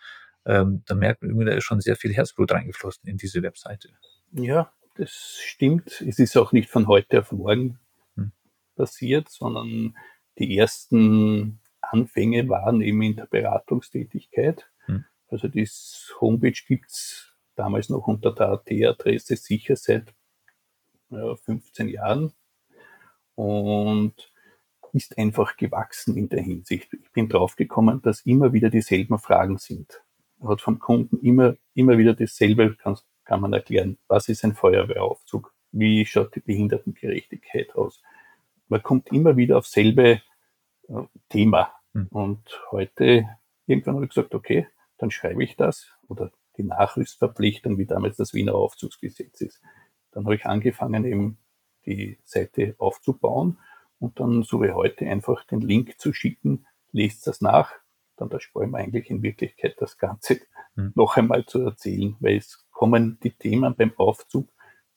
[0.45, 3.91] Ähm, da merkt man irgendwie, da ist schon sehr viel Herzblut reingeflossen in diese Webseite.
[4.33, 6.01] Ja, das stimmt.
[6.01, 7.79] Es ist auch nicht von heute auf morgen
[8.75, 9.97] passiert, sondern
[10.39, 14.71] die ersten Anfänge waren eben in der Beratungstätigkeit.
[14.87, 15.05] Hm.
[15.29, 15.69] Also die
[16.21, 20.15] Homepage gibt's damals noch unter der AT-Adresse sicher seit
[21.11, 22.33] ja, 15 Jahren
[23.39, 24.15] und
[24.93, 26.93] ist einfach gewachsen in der Hinsicht.
[26.95, 30.03] Ich bin draufgekommen, dass immer wieder dieselben Fragen sind.
[30.39, 33.99] Man hat vom Kunden immer, immer wieder dasselbe, kann, kann man erklären.
[34.09, 35.53] Was ist ein Feuerwehraufzug?
[35.73, 38.03] Wie schaut die Behindertengerechtigkeit aus?
[38.69, 40.21] man kommt immer wieder auf selbe
[40.89, 41.73] äh, Thema.
[41.93, 42.09] Mhm.
[42.09, 43.29] Und heute,
[43.67, 44.67] irgendwann habe ich gesagt, okay,
[44.99, 49.63] dann schreibe ich das oder die Nachrüstverpflichtung, wie damals das Wiener Aufzugsgesetz ist.
[50.13, 51.39] Dann habe ich angefangen, eben
[51.97, 53.59] die Seite aufzubauen
[53.99, 57.73] und dann so wie heute einfach den Link zu schicken, lest das nach,
[58.17, 60.41] dann da sparen wir eigentlich in Wirklichkeit das Ganze
[60.75, 60.93] mhm.
[60.95, 64.49] noch einmal zu erzählen, weil es kommen die Themen beim Aufzug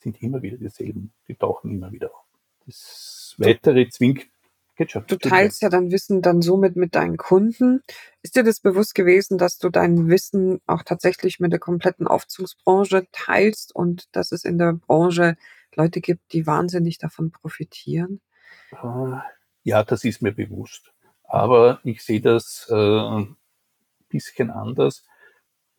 [0.02, 2.26] sind immer wieder dieselben, die tauchen immer wieder auf.
[2.66, 4.28] Das weitere zwingt.
[4.76, 5.06] Geht schon.
[5.08, 7.82] Du teilst ja dein Wissen dann somit mit deinen Kunden.
[8.22, 13.06] Ist dir das bewusst gewesen, dass du dein Wissen auch tatsächlich mit der kompletten Aufzugsbranche
[13.12, 15.36] teilst und dass es in der Branche
[15.76, 18.22] Leute gibt, die wahnsinnig davon profitieren?
[18.72, 19.18] Äh,
[19.64, 20.94] ja, das ist mir bewusst.
[21.24, 23.38] Aber ich sehe das äh, ein
[24.10, 25.06] bisschen anders.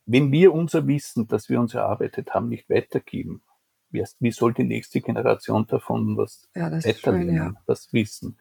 [0.06, 3.42] Wenn wir unser Wissen, das wir uns erarbeitet haben, nicht weitergeben,
[3.90, 7.62] wie soll die nächste Generation davon was ja, weiterlernen, ja.
[7.66, 8.38] was wissen?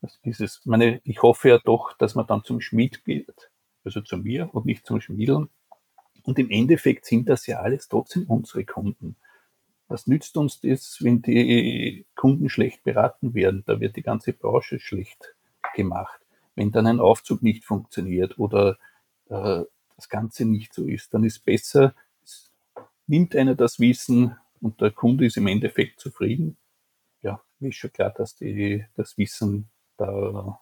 [0.00, 0.60] Das ist es.
[0.60, 3.50] Ich, meine, ich hoffe ja doch, dass man dann zum Schmied geht,
[3.84, 5.48] also zu mir und nicht zum Schmiedeln.
[6.22, 9.16] Und im Endeffekt sind das ja alles trotzdem unsere Kunden.
[9.88, 13.62] Was nützt uns das, wenn die Kunden schlecht beraten werden?
[13.66, 15.34] Da wird die ganze Branche schlecht
[15.74, 16.20] gemacht.
[16.54, 18.78] Wenn dann ein Aufzug nicht funktioniert oder
[19.28, 19.62] äh,
[19.96, 21.94] das Ganze nicht so ist, dann ist besser,
[23.06, 26.56] nimmt einer das Wissen, und der Kunde ist im Endeffekt zufrieden,
[27.22, 30.60] ja, ist schon klar, dass die, das Wissen da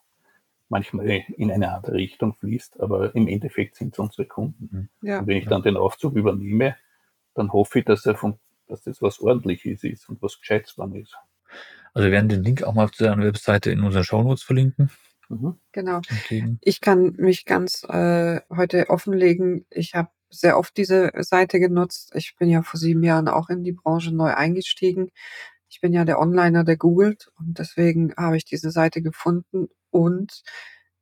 [0.68, 1.06] manchmal
[1.37, 4.90] in eine andere Richtung fließt, aber im Endeffekt sind es unsere Kunden.
[5.00, 5.08] Mhm.
[5.08, 5.20] Ja.
[5.20, 6.76] Und wenn ich dann den Aufzug übernehme,
[7.34, 10.94] dann hoffe ich, dass, er von, dass das was Ordentliches ist und was Gescheites dran
[10.94, 11.14] ist.
[11.92, 14.90] Also wir werden den Link auch mal zu deiner Webseite in unseren Shownotes verlinken.
[15.29, 15.59] Mhm.
[15.72, 15.98] Genau.
[15.98, 16.57] Okay.
[16.61, 19.66] Ich kann mich ganz äh, heute offenlegen.
[19.70, 22.12] Ich habe sehr oft diese Seite genutzt.
[22.14, 25.11] Ich bin ja vor sieben Jahren auch in die Branche neu eingestiegen.
[25.68, 30.42] Ich bin ja der Onliner, der googelt und deswegen habe ich diese Seite gefunden und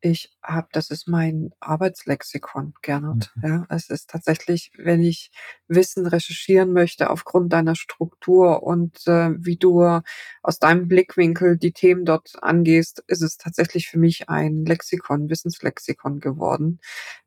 [0.05, 3.31] ich habe, das ist mein Arbeitslexikon, Gernot.
[3.37, 3.49] Mhm.
[3.49, 5.31] Ja, es ist tatsächlich, wenn ich
[5.69, 10.01] Wissen recherchieren möchte aufgrund deiner Struktur und äh, wie du
[10.43, 16.19] aus deinem Blickwinkel die Themen dort angehst, ist es tatsächlich für mich ein Lexikon, Wissenslexikon
[16.19, 16.81] geworden,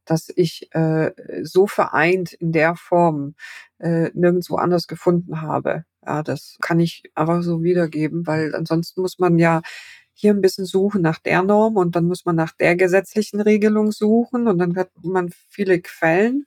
[0.04, 1.12] dass ich äh,
[1.44, 3.36] so vereint in der Form
[3.80, 5.86] äh, nirgendwo anders gefunden habe.
[6.06, 9.62] Ja, das kann ich einfach so wiedergeben, weil ansonsten muss man ja
[10.16, 13.92] hier ein bisschen suchen nach der Norm und dann muss man nach der gesetzlichen Regelung
[13.92, 16.46] suchen und dann hat man viele Quellen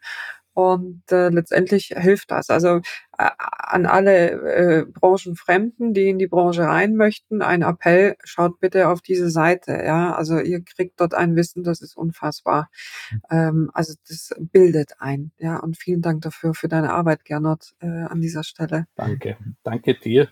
[0.59, 2.50] und äh, letztendlich hilft das.
[2.50, 2.81] Also
[3.16, 8.88] äh, an alle äh, Branchenfremden, die in die Branche rein möchten, ein Appell, schaut bitte
[8.88, 9.81] auf diese Seite.
[9.85, 12.70] Ja, also ihr kriegt dort ein Wissen, das ist unfassbar.
[13.12, 13.20] Mhm.
[13.31, 15.31] Ähm, also das bildet ein.
[15.38, 18.87] Ja, und vielen Dank dafür für deine Arbeit, Gernot, äh, an dieser Stelle.
[18.96, 20.28] Danke, danke dir.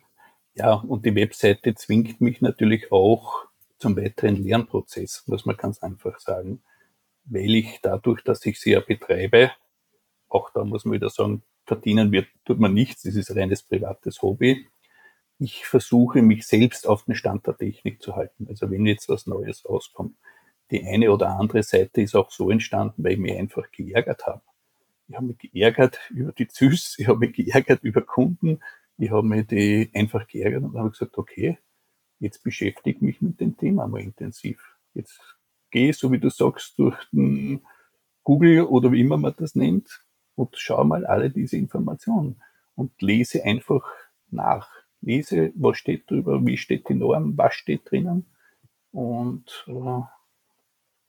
[0.56, 3.44] Ja, und die Webseite zwingt mich natürlich auch
[3.78, 6.62] zum weiteren Lernprozess, muss man ganz einfach sagen,
[7.24, 9.52] weil ich dadurch, dass ich sie ja betreibe,
[10.28, 14.22] auch da muss man wieder sagen, verdienen wird, tut man nichts, das ist reines privates
[14.22, 14.66] Hobby.
[15.38, 18.46] Ich versuche mich selbst auf den Stand der Technik zu halten.
[18.48, 20.16] Also wenn jetzt was Neues rauskommt.
[20.70, 24.42] Die eine oder andere Seite ist auch so entstanden, weil ich mich einfach geärgert habe.
[25.08, 28.60] Ich habe mich geärgert über die ZÜS, ich habe mich geärgert über Kunden,
[28.98, 31.58] ich habe mich die einfach geärgert und habe gesagt, okay,
[32.18, 34.76] jetzt beschäftige ich mich mit dem Thema mal intensiv.
[34.94, 35.20] Jetzt
[35.70, 37.60] gehe, so wie du sagst, durch den
[38.22, 40.06] Google oder wie immer man das nennt,
[40.36, 42.42] und schau mal alle diese Informationen
[42.74, 43.84] und lese einfach
[44.30, 44.70] nach.
[45.00, 48.26] Lese, was steht drüber, wie steht die Norm, was steht drinnen
[48.92, 50.00] und äh,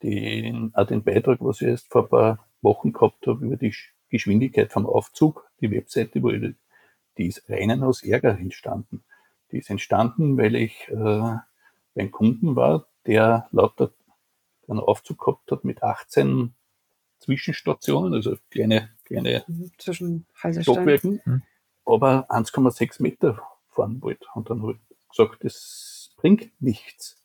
[0.02, 3.74] den, auch den Beitrag, was ich erst vor ein paar Wochen gehabt habe über die
[4.08, 6.54] Geschwindigkeit vom Aufzug, die Webseite, wo ich,
[7.18, 9.04] die ist reinen aus Ärger entstanden.
[9.50, 11.36] Die ist entstanden, weil ich äh,
[11.94, 13.92] beim Kunden war, der lauter
[14.68, 16.54] einen Aufzug gehabt hat mit 18
[17.18, 21.42] Zwischenstationen, also kleine, kleine mhm, Zwischen Stockwerken, mhm.
[21.84, 24.26] aber 1,6 Meter fahren wollte.
[24.34, 27.22] Und dann habe ich gesagt, das bringt nichts.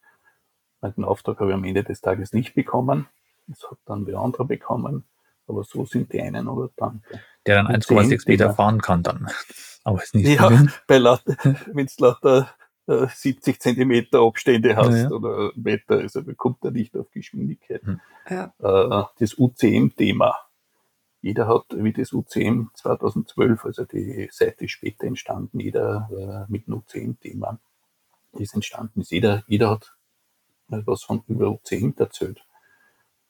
[0.81, 3.07] Den Auftrag habe ich am Ende des Tages nicht bekommen.
[3.47, 5.05] Das hat dann wer andere bekommen.
[5.47, 7.03] Aber so sind die einen oder dann.
[7.45, 9.29] Der dann 1,6 Meter fahren kann dann.
[9.83, 10.49] Aber ist nicht Ja,
[10.87, 12.49] bei wenn es lauter
[12.85, 15.09] 70 Zentimeter Abstände hast ja, ja.
[15.09, 17.81] oder Meter, also man kommt da nicht auf Geschwindigkeit.
[17.83, 18.01] Hm.
[18.29, 18.53] Ja.
[18.59, 20.35] Äh, das UCM-Thema.
[21.21, 26.73] Jeder hat, wie das UCM 2012, also die Seite später entstanden, jeder äh, mit dem
[26.73, 27.59] UCM-Thema
[28.33, 29.11] ist entstanden ist.
[29.11, 29.93] Jeder, jeder hat
[30.67, 32.43] was von über UCM erzählt.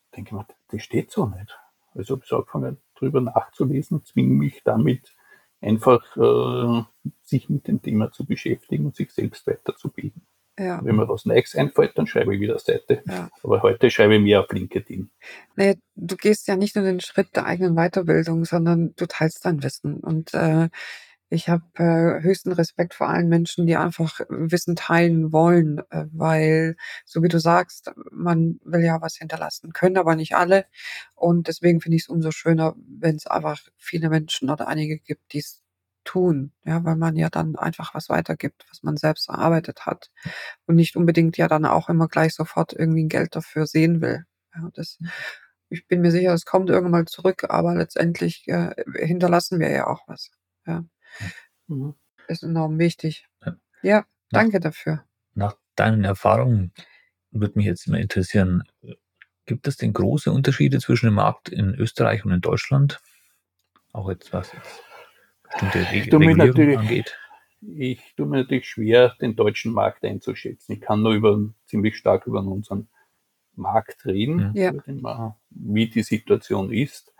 [0.05, 1.59] Ich denke mal, das steht so nicht.
[1.93, 5.15] Also habe ich angefangen, drüber nachzulesen, zwinge mich damit
[5.61, 6.83] einfach äh,
[7.21, 10.25] sich mit dem Thema zu beschäftigen und sich selbst weiterzubilden.
[10.59, 10.79] Ja.
[10.83, 13.01] Wenn mir was Neues einfällt, dann schreibe ich wieder eine Seite.
[13.07, 13.29] Ja.
[13.41, 15.09] Aber heute schreibe ich mehr auf LinkedIn.
[15.55, 19.63] Naja, du gehst ja nicht nur den Schritt der eigenen Weiterbildung, sondern du teilst dein
[19.63, 19.95] Wissen.
[19.95, 20.69] Und äh,
[21.33, 26.75] ich habe äh, höchsten Respekt vor allen Menschen, die einfach Wissen teilen wollen, äh, weil,
[27.05, 30.65] so wie du sagst, man will ja was hinterlassen, können aber nicht alle.
[31.15, 35.33] Und deswegen finde ich es umso schöner, wenn es einfach viele Menschen oder einige gibt,
[35.33, 35.61] die es
[36.03, 40.11] tun, ja, weil man ja dann einfach was weitergibt, was man selbst erarbeitet hat
[40.67, 44.25] und nicht unbedingt ja dann auch immer gleich sofort irgendwie ein Geld dafür sehen will.
[44.55, 44.99] Ja, das,
[45.69, 49.87] ich bin mir sicher, es kommt irgendwann mal zurück, aber letztendlich äh, hinterlassen wir ja
[49.87, 50.29] auch was.
[50.67, 50.83] Ja.
[51.67, 51.95] Mhm.
[52.27, 53.27] Ist enorm wichtig.
[53.45, 55.03] Ja, ja danke nach, dafür.
[55.33, 56.71] Nach deinen Erfahrungen
[57.31, 58.63] würde mich jetzt mal interessieren,
[59.45, 63.01] gibt es denn große Unterschiede zwischen dem Markt in Österreich und in Deutschland?
[63.91, 64.83] Auch jetzt was jetzt
[65.43, 67.17] bestimmte Re Regulierung angeht?
[67.61, 70.73] Ich tue mir natürlich schwer, den deutschen Markt einzuschätzen.
[70.73, 72.89] Ich kann nur über, ziemlich stark über unseren
[73.55, 74.55] Markt reden, mhm.
[74.55, 75.37] ja.
[75.49, 77.13] wie die Situation ist.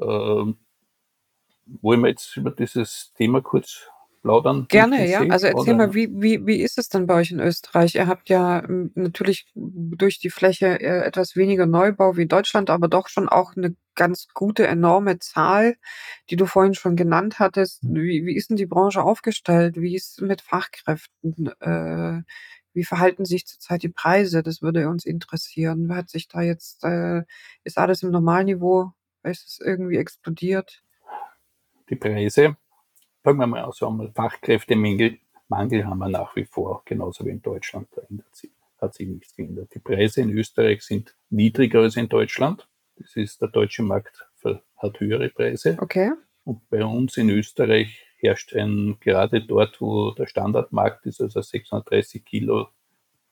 [0.00, 0.58] Ähm,
[1.80, 3.88] wollen wir jetzt über dieses Thema kurz
[4.22, 4.66] plaudern?
[4.68, 5.20] Gerne, ja.
[5.28, 5.86] Also erzähl oder?
[5.86, 7.94] mal, wie, wie, wie ist es denn bei euch in Österreich?
[7.94, 12.88] Ihr habt ja hm, natürlich durch die Fläche äh, etwas weniger Neubau wie Deutschland, aber
[12.88, 15.76] doch schon auch eine ganz gute, enorme Zahl,
[16.30, 17.82] die du vorhin schon genannt hattest.
[17.82, 17.94] Hm.
[17.94, 19.76] Wie, wie ist denn die Branche aufgestellt?
[19.76, 21.50] Wie ist es mit Fachkräften?
[21.60, 22.22] Äh,
[22.74, 24.42] wie verhalten sich zurzeit die Preise?
[24.42, 25.94] Das würde uns interessieren.
[25.94, 27.22] Hat sich da jetzt, äh,
[27.64, 28.92] ist alles im Normalniveau?
[29.24, 30.82] Ist es irgendwie explodiert?
[31.92, 32.56] Die Preise.
[33.22, 37.42] Fangen wir mal aus, einmal Fachkräftemangel Mangel haben wir nach wie vor, genauso wie in
[37.42, 37.86] Deutschland.
[37.94, 38.02] Da
[38.80, 39.74] hat sich nichts geändert.
[39.74, 42.66] Die Preise in Österreich sind niedriger als in Deutschland.
[42.96, 44.26] Das ist, der deutsche Markt
[44.76, 45.76] hat höhere Preise.
[45.78, 46.12] Okay.
[46.44, 52.24] Und bei uns in Österreich herrscht ein, gerade dort, wo der Standardmarkt ist, also 630
[52.24, 52.68] Kilo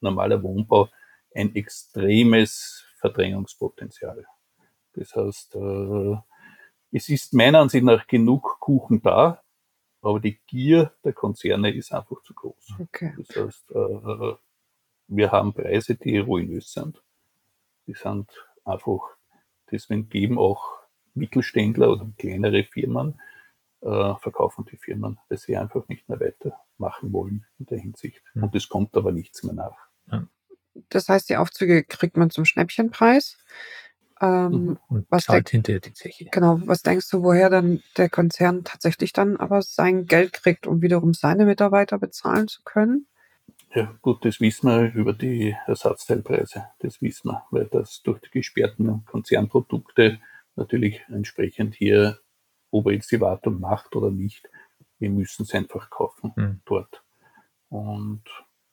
[0.00, 0.90] normaler Wohnbau,
[1.34, 4.26] ein extremes Verdrängungspotenzial.
[4.92, 6.16] Das heißt, äh,
[6.92, 9.42] es ist meiner Ansicht nach genug Kuchen da,
[10.02, 12.74] aber die Gier der Konzerne ist einfach zu groß.
[12.78, 13.14] Okay.
[13.16, 14.34] Das heißt, äh,
[15.08, 17.02] wir haben Preise, die ruinös sind.
[17.86, 18.30] Die sind
[18.64, 19.00] einfach,
[19.70, 20.78] deswegen geben auch
[21.14, 23.20] Mittelständler oder kleinere Firmen
[23.82, 28.22] äh, verkaufen die Firmen, weil sie einfach nicht mehr weitermachen wollen in der Hinsicht.
[28.34, 28.44] Mhm.
[28.44, 29.76] Und es kommt aber nichts mehr nach.
[30.88, 33.38] Das heißt, die Aufzüge kriegt man zum Schnäppchenpreis.
[34.20, 34.78] Ähm, mhm.
[34.88, 36.26] Und was zahlt hinterher die Zeche.
[36.30, 40.82] Genau, was denkst du, woher dann der Konzern tatsächlich dann aber sein Geld kriegt, um
[40.82, 43.06] wiederum seine Mitarbeiter bezahlen zu können?
[43.74, 46.66] Ja, gut, das wissen wir über die Ersatzteilpreise.
[46.80, 50.18] Das wissen wir, weil das durch die gesperrten Konzernprodukte
[50.56, 52.18] natürlich entsprechend hier,
[52.70, 54.48] ob er jetzt die Wartung macht oder nicht,
[54.98, 56.60] wir müssen es einfach kaufen mhm.
[56.66, 57.02] dort.
[57.68, 58.24] Und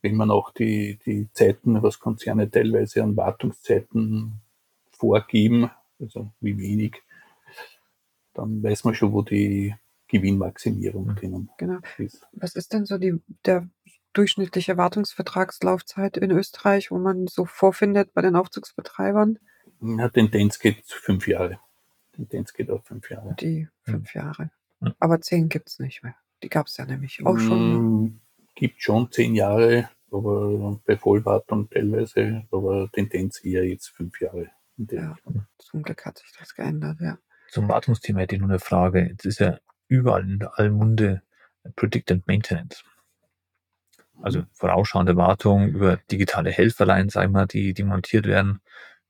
[0.02, 4.42] wenn man auch die, die Zeiten, was Konzerne teilweise an Wartungszeiten
[4.98, 7.02] vorgeben, also wie wenig,
[8.34, 9.76] dann weiß man schon, wo die
[10.08, 11.16] Gewinnmaximierung mhm.
[11.16, 11.80] drinnen genau.
[11.98, 12.26] ist.
[12.32, 13.68] Was ist denn so die, der
[14.14, 19.40] durchschnittliche Wartungsvertragslaufzeit in Österreich, wo man so vorfindet bei den Aufzugsbetreibern?
[19.82, 21.60] Ja, Tendenz geht fünf Jahre.
[22.14, 23.36] Tendenz geht auf fünf Jahre.
[23.40, 24.22] Die fünf mhm.
[24.22, 24.52] Jahre.
[25.00, 26.16] Aber zehn gibt es nicht mehr.
[26.44, 28.04] Die gab es ja nämlich auch schon.
[28.04, 28.20] Mm,
[28.56, 34.50] gibt schon zehn Jahre, aber bei Vollwartung teilweise, aber Tendenz eher jetzt fünf Jahre.
[34.78, 35.18] Ja,
[35.58, 37.18] zum Glück hat sich das geändert, ja.
[37.50, 39.08] Zum Wartungsthema hätte ich nur eine Frage.
[39.08, 41.24] Jetzt ist ja überall in der Allmunde
[41.76, 42.84] Predicted Maintenance.
[44.22, 44.48] Also mhm.
[44.54, 48.62] vorausschauende Wartung über digitale Helferlein, sagen wir, die, die montiert werden.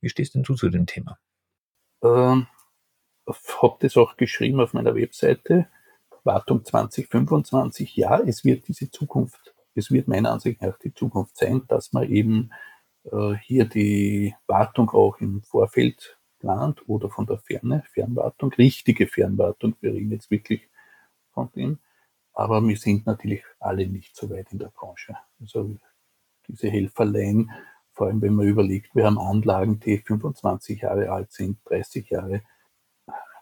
[0.01, 1.17] Wie stehst denn du zu dem Thema?
[2.03, 2.47] Ähm,
[3.61, 5.67] habe das auch geschrieben auf meiner Webseite.
[6.23, 11.63] Wartung 2025, ja, es wird diese Zukunft, es wird meiner Ansicht nach die Zukunft sein,
[11.67, 12.51] dass man eben
[13.41, 19.93] hier die Wartung auch im Vorfeld plant oder von der Ferne, Fernwartung, richtige Fernwartung, wir
[19.93, 20.69] reden jetzt wirklich
[21.31, 21.79] von dem.
[22.33, 25.17] Aber wir sind natürlich alle nicht so weit in der Branche.
[25.41, 25.75] Also
[26.47, 27.49] diese Helferlein,
[27.93, 32.43] vor allem wenn man überlegt, wir haben Anlagen, die 25 Jahre alt sind, 30 Jahre.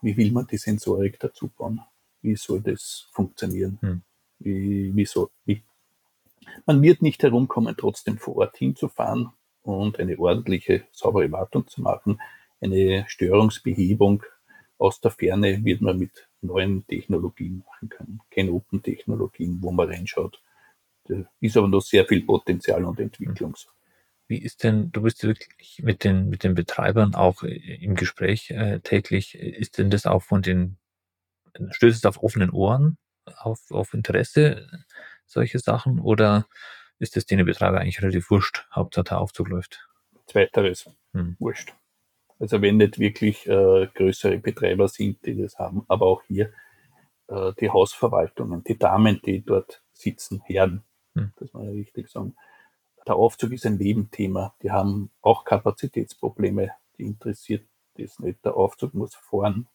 [0.01, 1.82] Wie will man die Sensorik dazu bauen?
[2.21, 3.78] Wie soll das funktionieren?
[3.82, 4.01] Hm.
[4.39, 5.63] Wie, wie soll, wie?
[6.65, 9.32] Man wird nicht herumkommen, trotzdem vor Ort hinzufahren
[9.65, 12.21] und eine ordentliche, saubere Wartung zu machen.
[12.62, 14.23] Eine Störungsbehebung
[14.78, 18.19] aus der Ferne wird man mit neuen Technologien machen können.
[18.30, 20.41] Keine Open-Technologien, wo man reinschaut.
[21.06, 23.67] Da ist aber noch sehr viel Potenzial und Entwicklungs.
[24.28, 28.80] Wie ist denn, du bist wirklich mit den, mit den Betreibern auch im Gespräch äh,
[28.80, 30.78] täglich, ist denn das auch von den,
[31.71, 32.97] stößt es auf offenen Ohren,
[33.38, 34.67] auf, auf Interesse,
[35.28, 36.47] solche Sachen, oder
[36.99, 39.88] ist das den Betreiber eigentlich relativ wurscht, Hauptsache der Aufzug läuft?
[40.27, 41.36] Zweiteres, hm.
[41.39, 41.73] wurscht.
[42.39, 46.51] Also wenn nicht wirklich äh, größere Betreiber sind, die das haben, aber auch hier
[47.27, 51.31] äh, die Hausverwaltungen, die Damen, die dort sitzen, Herren, hm.
[51.36, 52.36] das muss man ja richtig sagen.
[53.08, 54.55] Der Aufzug ist ein Nebenthema.
[54.63, 58.43] Die haben auch Kapazitätsprobleme, die interessiert das nicht.
[58.43, 59.67] Der Aufzug muss fahren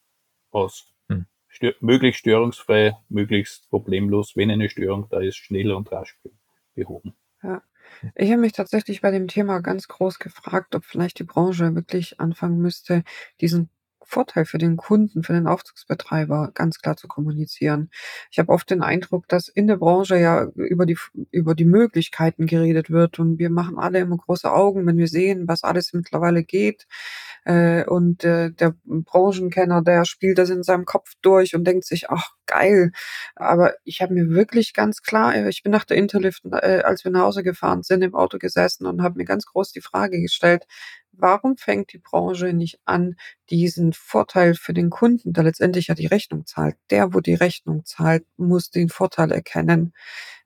[0.50, 0.92] aus.
[1.09, 1.26] Hm.
[1.48, 6.18] Stör möglichst störungsfrei, möglichst problemlos, wenn eine Störung da ist, schnell und rasch
[6.74, 7.14] behoben.
[7.42, 7.62] Ja.
[8.14, 12.20] Ich habe mich tatsächlich bei dem Thema ganz groß gefragt, ob vielleicht die Branche wirklich
[12.20, 13.02] anfangen müsste,
[13.40, 13.70] diesen
[14.10, 17.90] Vorteil für den Kunden, für den Aufzugsbetreiber ganz klar zu kommunizieren.
[18.30, 20.98] Ich habe oft den Eindruck, dass in der Branche ja über die,
[21.30, 25.48] über die Möglichkeiten geredet wird und wir machen alle immer große Augen, wenn wir sehen,
[25.48, 26.86] was alles mittlerweile geht.
[27.44, 32.10] Äh, und äh, der Branchenkenner, der spielt das in seinem Kopf durch und denkt sich,
[32.10, 32.92] ach geil.
[33.36, 37.10] Aber ich habe mir wirklich ganz klar, äh, ich bin nach der Interlift, als wir
[37.10, 40.64] nach Hause gefahren sind, im Auto gesessen und habe mir ganz groß die Frage gestellt,
[41.20, 43.16] warum fängt die Branche nicht an,
[43.50, 47.85] diesen Vorteil für den Kunden, der letztendlich ja die Rechnung zahlt, der, wo die Rechnung
[47.85, 49.92] zahlt, muss den Vorteil erkennen.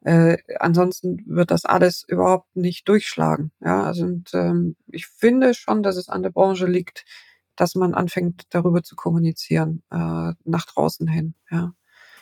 [0.03, 3.53] Äh, ansonsten wird das alles überhaupt nicht durchschlagen.
[3.61, 7.05] Ja, also und, ähm, ich finde schon, dass es an der Branche liegt,
[7.57, 11.35] dass man anfängt, darüber zu kommunizieren, äh, nach draußen hin.
[11.51, 11.75] Ja.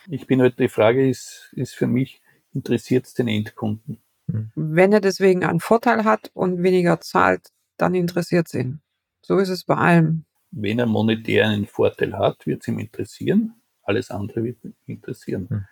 [0.07, 2.21] Ich bin heute, die Frage ist, ist für mich,
[2.53, 4.01] interessiert es den Endkunden?
[4.29, 4.51] Hm.
[4.55, 8.81] Wenn er deswegen einen Vorteil hat und weniger zahlt, dann interessiert es ihn.
[9.21, 10.25] So ist es bei allem.
[10.51, 13.55] Wenn er monetär einen Vorteil hat, wird es ihn interessieren.
[13.83, 15.47] Alles andere wird ihn interessieren.
[15.49, 15.65] Hm.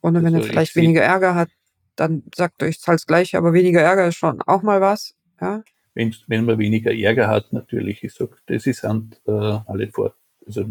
[0.00, 1.50] Und wenn also er vielleicht weniger Ärger hat,
[1.96, 5.16] dann sagt er, ich zahle das gleiche, aber weniger Ärger ist schon auch mal was.
[5.40, 5.64] Ja?
[5.94, 10.14] Wenn, wenn man weniger Ärger hat, natürlich, ich sage, das ist an, äh, alle Vor
[10.46, 10.64] also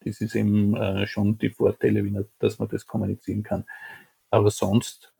[0.00, 3.64] das ist eben äh, schon die Vorteile, er, dass man das kommunizieren kann.
[4.30, 5.12] Aber sonst,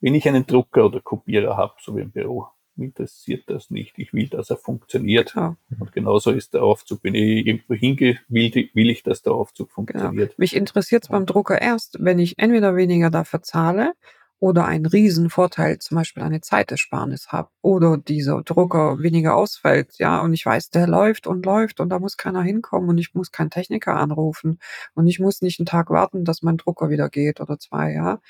[0.00, 2.48] wenn ich einen Drucker oder Kopierer habe, so wie im Büro,
[2.78, 3.98] interessiert das nicht.
[3.98, 5.34] Ich will, dass er funktioniert.
[5.34, 5.56] Ja.
[5.78, 7.00] Und genauso ist der Aufzug.
[7.02, 9.74] Wenn ich irgendwo hingehe, will, will ich, dass der Aufzug genau.
[9.74, 10.30] funktioniert.
[10.30, 10.34] Genau.
[10.38, 13.92] Mich interessiert es beim Drucker erst, wenn ich entweder weniger dafür zahle
[14.40, 20.20] oder einen riesen Vorteil, zum Beispiel eine Zeitersparnis habe oder dieser Drucker weniger ausfällt, ja,
[20.20, 23.32] und ich weiß, der läuft und läuft und da muss keiner hinkommen und ich muss
[23.32, 24.58] keinen Techniker anrufen
[24.94, 28.20] und ich muss nicht einen Tag warten, dass mein Drucker wieder geht oder zwei, ja,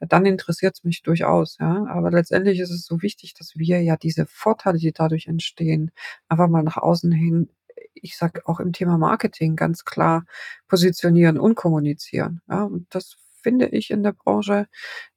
[0.00, 1.86] dann interessiert es mich durchaus, ja.
[1.88, 5.90] Aber letztendlich ist es so wichtig, dass wir ja diese Vorteile, die dadurch entstehen,
[6.28, 7.50] einfach mal nach außen hin
[7.94, 10.24] ich sag auch im Thema Marketing ganz klar
[10.68, 12.40] positionieren und kommunizieren.
[12.48, 14.68] Ja, und das finde ich in der Branche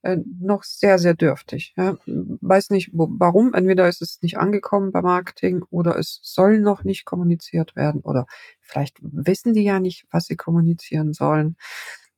[0.02, 1.74] äh, noch sehr, sehr dürftig.
[1.76, 1.96] Ja.
[2.06, 3.54] Weiß nicht wo, warum.
[3.54, 8.26] Entweder ist es nicht angekommen beim Marketing oder es soll noch nicht kommuniziert werden oder
[8.60, 11.56] vielleicht wissen die ja nicht, was sie kommunizieren sollen.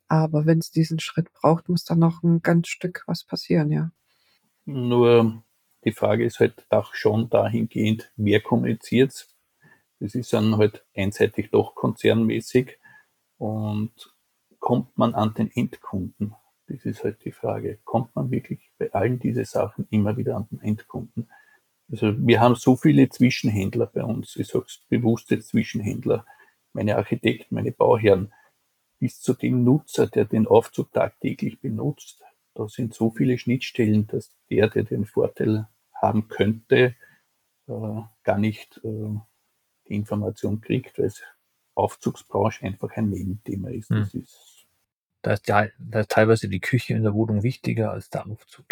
[0.09, 3.91] Aber wenn es diesen Schritt braucht, muss da noch ein ganz Stück was passieren, ja.
[4.65, 5.43] Nur
[5.85, 9.29] die Frage ist halt auch schon dahingehend, wer kommuniziert
[10.01, 12.79] Das ist dann halt einseitig doch konzernmäßig
[13.39, 14.16] und
[14.67, 16.35] kommt man an den Endkunden?
[16.67, 17.79] Das ist halt die Frage.
[17.85, 21.31] Kommt man wirklich bei allen diese Sachen immer wieder an den Endkunden?
[21.89, 24.35] Also wir haben so viele Zwischenhändler bei uns.
[24.35, 26.27] Ich sage es bewusst jetzt Zwischenhändler.
[26.73, 28.35] Meine Architekten, meine Bauherren,
[28.99, 32.25] bis zu dem Nutzer, der den Aufzug tagtäglich benutzt.
[32.55, 36.97] Da sind so viele Schnittstellen, dass der, der den Vorteil haben könnte,
[37.69, 39.15] äh, gar nicht äh,
[39.87, 41.23] die Information kriegt, weil es
[41.77, 43.91] Aufzugsbranche einfach ein Nebenthema ist.
[43.91, 44.01] Hm.
[44.01, 44.56] Das ist
[45.27, 48.67] da ist, ja, da ist teilweise die Küche in der Wohnung wichtiger als der Aufzug.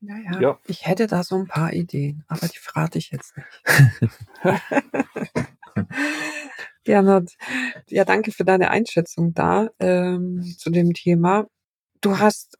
[0.00, 0.58] Ja, ja, ja.
[0.66, 4.10] Ich hätte da so ein paar Ideen, aber die verrate ich jetzt nicht.
[6.84, 7.30] Gernot,
[7.88, 11.46] ja, danke für deine Einschätzung da ähm, zu dem Thema.
[12.00, 12.58] Du hast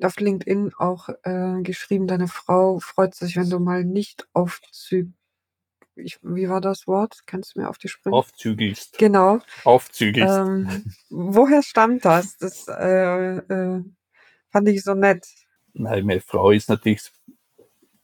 [0.00, 5.12] auf LinkedIn auch äh, geschrieben, deine Frau freut sich, wenn du mal nicht Aufzüge
[5.96, 7.20] ich, wie war das Wort?
[7.26, 8.16] Kannst du mir auf die Sprünge?
[8.16, 8.98] Aufzügelst.
[8.98, 9.40] Genau.
[9.64, 10.34] Aufzügelst.
[10.34, 12.36] Ähm, woher stammt das?
[12.38, 13.82] Das äh, äh,
[14.50, 15.26] fand ich so nett.
[15.72, 17.10] Nein, meine Frau ist natürlich,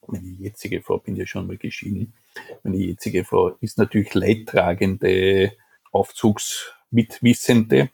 [0.07, 2.15] meine jetzige Frau, bin ja schon mal geschieden,
[2.63, 5.53] meine jetzige Frau ist natürlich leidtragende
[5.91, 7.91] Aufzugsmitwissende.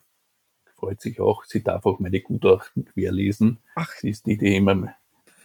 [0.75, 3.61] Freut sich auch, sie darf auch meine Gutachten querlesen.
[3.77, 3.93] Ach.
[3.93, 4.95] Sie ist die, die immer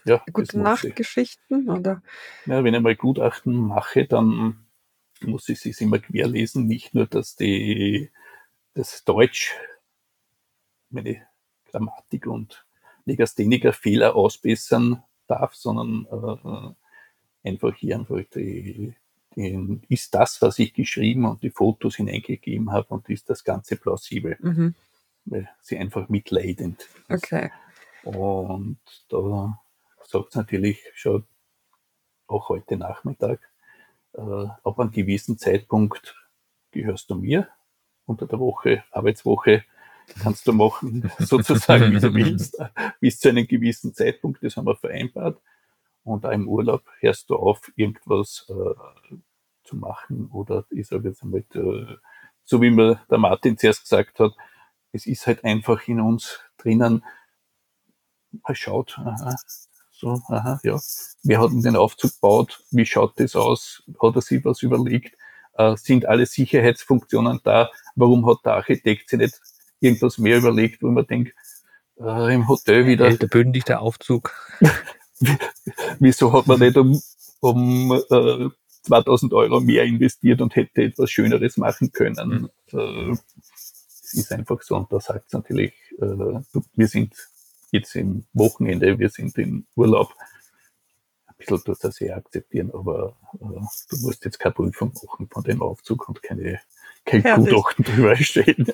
[0.08, 2.02] ja, Gute Nachtgeschichten, oder?
[2.46, 4.66] Ja, wenn ich mal Gutachten mache, dann
[5.20, 6.66] muss ich es immer querlesen.
[6.66, 8.10] Nicht nur, dass die,
[8.74, 9.54] das Deutsch,
[10.90, 11.26] meine
[11.66, 12.64] Grammatik und
[13.04, 18.94] Legastheniker Fehler ausbessern darf, sondern äh, einfach hier einfach die,
[19.34, 23.76] die, ist das, was ich geschrieben und die Fotos hineingegeben habe und ist das Ganze
[23.76, 24.36] plausibel.
[24.40, 24.74] Mhm.
[25.24, 27.24] Weil sie einfach mitleidend ist.
[27.24, 27.50] Okay.
[28.04, 28.78] Und
[29.08, 29.60] da
[30.08, 31.26] sagt natürlich schon
[32.26, 33.40] auch heute Nachmittag,
[34.14, 36.16] äh, ab einem gewissen Zeitpunkt
[36.70, 37.48] gehörst du mir.
[38.06, 39.64] Unter der Woche, Arbeitswoche,
[40.22, 42.58] kannst du machen, sozusagen, wie du willst,
[43.00, 45.40] bis zu einem gewissen Zeitpunkt, das haben wir vereinbart.
[46.04, 49.14] Und auch im Urlaub hörst du auf, irgendwas äh,
[49.64, 51.96] zu machen oder ich sage jetzt einmal, äh,
[52.44, 54.32] so wie mir der Martin zuerst gesagt hat,
[54.92, 57.04] es ist halt einfach in uns drinnen,
[58.30, 59.36] man schaut, aha,
[59.98, 60.78] so, aha, ja.
[61.24, 62.62] Wer hat denn den Aufzug gebaut?
[62.70, 63.82] Wie schaut das aus?
[64.00, 65.16] Hat er sich was überlegt?
[65.54, 67.68] Äh, sind alle Sicherheitsfunktionen da?
[67.96, 69.40] Warum hat der Architekt sich nicht
[69.80, 71.34] irgendwas mehr überlegt, wo man denkt,
[71.98, 73.06] äh, im Hotel wieder.
[73.06, 74.32] Hält der bündig der Aufzug.
[75.98, 77.02] Wieso hat man nicht um,
[77.40, 78.48] um äh,
[78.82, 82.50] 2000 Euro mehr investiert und hätte etwas Schöneres machen können?
[82.70, 82.78] Mhm.
[82.78, 83.16] Äh,
[83.50, 86.40] es ist einfach so und da sagt es natürlich, äh,
[86.74, 87.14] wir sind
[87.70, 90.14] jetzt im Wochenende, wir sind im Urlaub.
[91.26, 93.60] Ein bisschen tut das sehr akzeptieren, aber äh,
[93.90, 96.60] du musst jetzt keine Prüfung machen von dem Aufzug und keine,
[97.04, 98.66] kein Gutachten drüber stellen.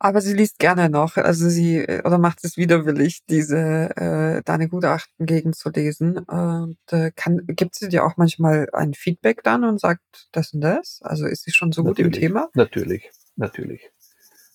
[0.00, 5.26] Aber sie liest gerne noch, also sie oder macht es widerwillig, diese äh, deine Gutachten
[5.26, 6.18] gegenzulesen.
[6.18, 10.60] Und äh, kann gibt sie dir auch manchmal ein Feedback dann und sagt das und
[10.60, 11.00] das?
[11.02, 12.48] Also ist sie schon so natürlich, gut im Thema?
[12.54, 13.90] Natürlich, natürlich.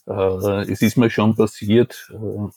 [0.08, 2.48] Äh, es ist mir schon passiert, äh,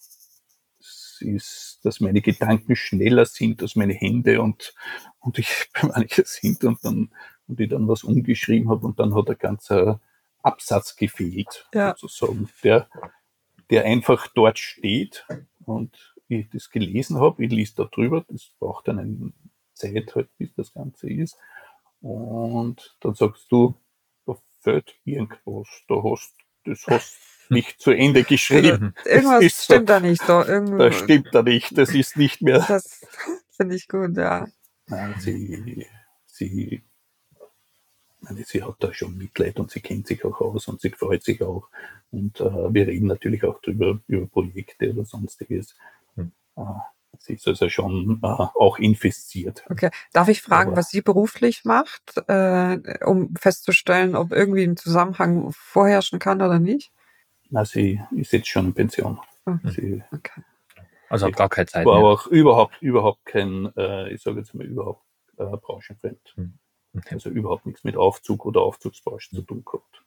[1.20, 4.74] ist, dass meine Gedanken schneller sind als meine Hände und,
[5.20, 7.10] und ich bei manchen sind und dann,
[7.46, 10.00] und ich dann was umgeschrieben habe und dann hat ein ganzer
[10.42, 11.94] Absatz gefehlt, ja.
[11.96, 12.88] sozusagen, der,
[13.70, 15.26] der einfach dort steht
[15.64, 19.32] und ich das gelesen habe, ich lese da drüber, das braucht dann eine
[19.74, 21.36] Zeit halt, bis das Ganze ist.
[22.00, 23.74] Und dann sagst du,
[24.26, 28.94] da fällt irgendwas, da hast, das hast nicht zu Ende geschrieben.
[29.04, 30.22] Irgendwas stimmt so, da nicht.
[30.22, 30.42] So.
[30.44, 31.76] Irgendwo, das stimmt da nicht.
[31.76, 32.64] Das ist nicht mehr.
[32.66, 33.04] Das
[33.50, 34.46] finde ich gut, ja.
[34.86, 35.86] Nein, sie,
[36.26, 36.82] sie,
[38.20, 41.22] meine, sie hat da schon Mitleid und sie kennt sich auch aus und sie freut
[41.22, 41.68] sich auch.
[42.10, 45.74] Und äh, wir reden natürlich auch drüber, über Projekte oder sonstiges.
[46.14, 46.32] Hm.
[46.56, 46.62] Äh,
[47.18, 49.64] sie ist also schon äh, auch investiert.
[49.68, 49.90] Okay.
[50.12, 55.52] Darf ich fragen, Aber was sie beruflich macht, äh, um festzustellen, ob irgendwie ein Zusammenhang
[55.52, 56.92] vorherrschen kann oder nicht?
[57.50, 59.20] Na, sie ist jetzt schon in Pension.
[59.44, 59.70] Okay.
[59.70, 60.42] Sie, okay.
[61.08, 61.86] Also hat gar keine Zeit.
[61.86, 62.00] War mehr.
[62.00, 65.04] aber auch überhaupt, überhaupt kein, äh, ich sage jetzt mal überhaupt
[65.36, 66.34] äh, branchenfremd.
[66.34, 66.58] Hm.
[66.96, 67.14] Okay.
[67.14, 70.02] Also überhaupt nichts mit Aufzug oder Aufzugsbranche zu tun gehabt.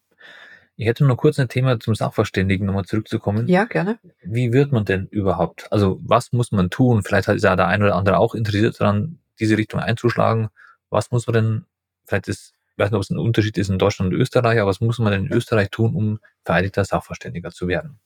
[0.75, 3.47] Ich hätte noch kurz ein Thema zum Sachverständigen nochmal zurückzukommen.
[3.47, 3.99] Ja, gerne.
[4.21, 5.71] Wie wird man denn überhaupt?
[5.71, 7.03] Also was muss man tun?
[7.03, 10.47] Vielleicht ist ja der eine oder andere auch interessiert daran, diese Richtung einzuschlagen.
[10.89, 11.65] Was muss man denn,
[12.05, 14.69] vielleicht ist, ich weiß nicht, ob es ein Unterschied ist in Deutschland und Österreich, aber
[14.69, 17.99] was muss man in Österreich tun, um vereidigter Sachverständiger zu werden?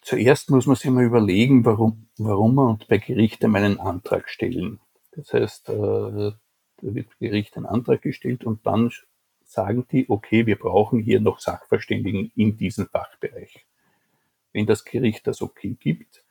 [0.00, 4.80] Zuerst muss man sich mal überlegen, warum, warum man bei Gericht einen Antrag stellen.
[5.12, 6.34] Das heißt, äh, da
[6.80, 8.90] wird Gericht einen Antrag gestellt und dann
[9.44, 13.66] sagen die, okay, wir brauchen hier noch Sachverständigen in diesem Fachbereich.
[14.54, 16.24] Wenn das Gericht das okay gibt,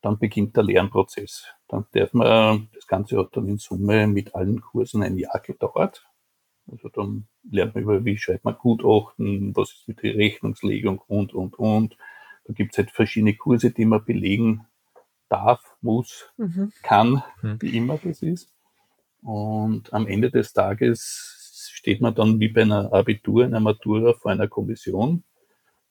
[0.00, 1.44] dann beginnt der Lernprozess.
[1.68, 6.06] Dann darf man, das Ganze hat dann in Summe mit allen Kursen ein Jahr gedauert.
[6.70, 11.34] Also dann lernt man über, wie schreibt man Gutachten, was ist mit der Rechnungslegung und,
[11.34, 11.96] und, und.
[12.44, 14.66] Da gibt es halt verschiedene Kurse, die man belegen
[15.28, 16.72] darf, muss, mhm.
[16.82, 17.60] kann, mhm.
[17.60, 18.52] wie immer das ist.
[19.22, 24.30] Und am Ende des Tages steht man dann wie bei einer Abitur, einer Matura vor
[24.32, 25.24] einer Kommission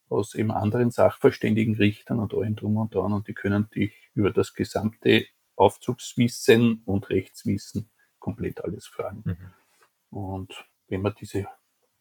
[0.09, 4.32] aus eben anderen Sachverständigen, Richtern und allen drum und dran und die können dich über
[4.32, 9.24] das gesamte Aufzugswissen und Rechtswissen komplett alles fragen.
[9.26, 9.53] Mhm.
[10.12, 11.47] Und wenn man diese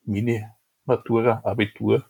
[0.04, 2.04] Mini-Matura, Abitur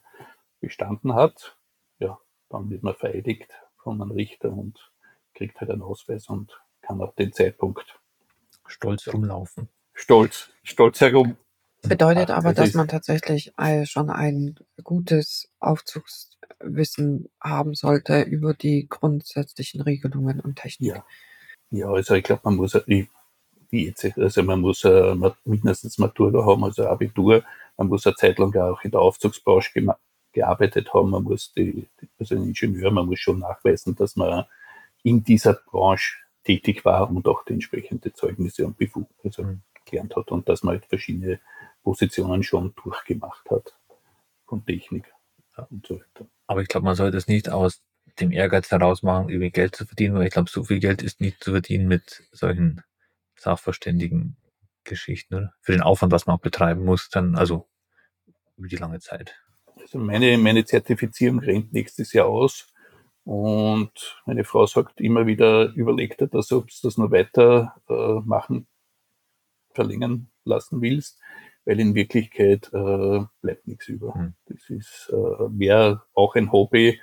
[0.61, 1.57] bestanden hat,
[1.99, 4.91] ja, dann wird man vereidigt von einem Richter und
[5.35, 8.01] kriegt halt einen Ausweis und kann ab dem Zeitpunkt
[8.67, 9.69] stolz rumlaufen.
[9.95, 11.37] Stolz, stolz herum
[11.83, 13.53] Bedeutet aber, dass man tatsächlich
[13.85, 20.97] schon ein gutes Aufzugswissen haben sollte über die grundsätzlichen Regelungen und Techniken.
[20.97, 21.07] Ja,
[21.71, 22.79] ja also ich glaube, man muss,
[23.71, 25.15] wie jetzt, also man muss äh,
[25.45, 27.43] mindestens Matura haben, also Abitur,
[27.77, 29.85] man muss eine Zeit lang auch in der Aufzugsbranche
[30.33, 34.45] gearbeitet haben, man muss die, also ein Ingenieur, man muss schon nachweisen, dass man
[35.03, 39.61] in dieser Branche tätig war und auch die entsprechende Zeugnisse und Befugnisse also mhm.
[39.85, 41.41] gelernt hat und dass man halt verschiedene
[41.83, 43.75] Positionen schon durchgemacht hat
[44.47, 45.13] von Technik
[45.71, 46.27] und so weiter.
[46.47, 47.83] Aber ich glaube, man sollte es nicht aus
[48.19, 51.21] dem Ehrgeiz heraus machen, irgendwie Geld zu verdienen, weil ich glaube, so viel Geld ist
[51.21, 52.83] nicht zu verdienen mit solchen
[53.41, 54.37] sachverständigen
[54.85, 55.53] Geschichten, oder?
[55.61, 57.69] Für den Aufwand, was man auch betreiben muss, dann, also
[58.57, 59.35] über die lange Zeit.
[59.79, 62.73] Also meine, meine Zertifizierung rennt nächstes Jahr aus
[63.25, 68.21] und meine Frau sagt immer wieder, überlegt er das, ob du das noch weiter äh,
[68.27, 68.67] machen,
[69.73, 71.19] verlängern lassen willst
[71.65, 74.17] weil in Wirklichkeit äh, bleibt nichts über.
[74.17, 74.35] Mhm.
[74.47, 77.01] Das ist äh, wäre auch ein Hobby,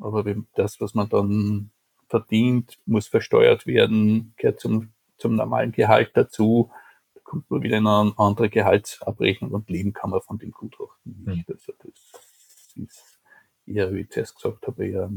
[0.00, 1.70] aber das, was man dann
[2.08, 4.93] verdient, muss versteuert werden, gehört zum,
[5.24, 6.70] zum normalen Gehalt dazu.
[7.14, 11.24] Da kommt man wieder in eine andere Gehaltsabrechnung und leben kann man von dem Gutachten
[11.24, 11.48] nicht.
[11.48, 11.54] Mhm.
[11.54, 13.20] Also das ist
[13.64, 15.10] eher, wie ich zuerst gesagt habe, eher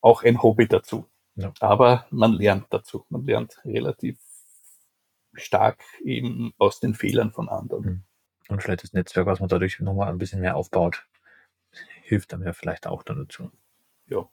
[0.00, 1.04] auch ein Hobby dazu.
[1.34, 1.52] Ja.
[1.60, 3.04] Aber man lernt dazu.
[3.10, 4.18] Man lernt relativ
[5.34, 7.84] stark eben aus den Fehlern von anderen.
[7.84, 8.02] Hm.
[8.48, 11.06] Und vielleicht das Netzwerk, was man dadurch nochmal ein bisschen mehr aufbaut,
[12.04, 13.52] hilft dann ja vielleicht auch dann dazu.
[14.06, 14.26] Ja.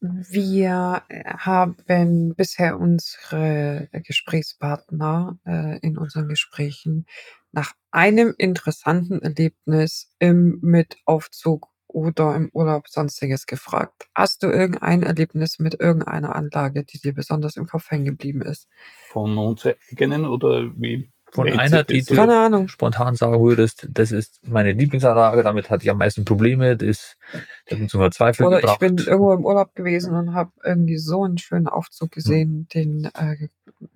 [0.00, 7.06] Wir haben bisher unsere Gesprächspartner äh, in unseren Gesprächen
[7.52, 14.08] nach einem interessanten Erlebnis im Mitaufzug oder im Urlaub sonstiges gefragt.
[14.14, 18.68] Hast du irgendein Erlebnis mit irgendeiner Anlage, die dir besonders im Kopf hängen geblieben ist?
[19.08, 21.10] Von uns eigenen oder wie?
[21.32, 22.68] Von einer, die du Keine Ahnung.
[22.68, 27.72] spontan sagen würdest, das ist meine Lieblingsanlage, damit hatte ich am meisten Probleme, das, das
[27.72, 28.74] hat mich zum Verzweifeln Oder gebracht.
[28.74, 33.02] ich bin irgendwo im Urlaub gewesen und habe irgendwie so einen schönen Aufzug gesehen, hm.
[33.02, 33.48] den, äh,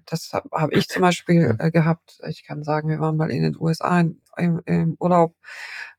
[0.06, 2.20] das habe hab ich zum Beispiel äh, gehabt.
[2.28, 5.34] Ich kann sagen, wir waren mal in den USA in, im, im Urlaub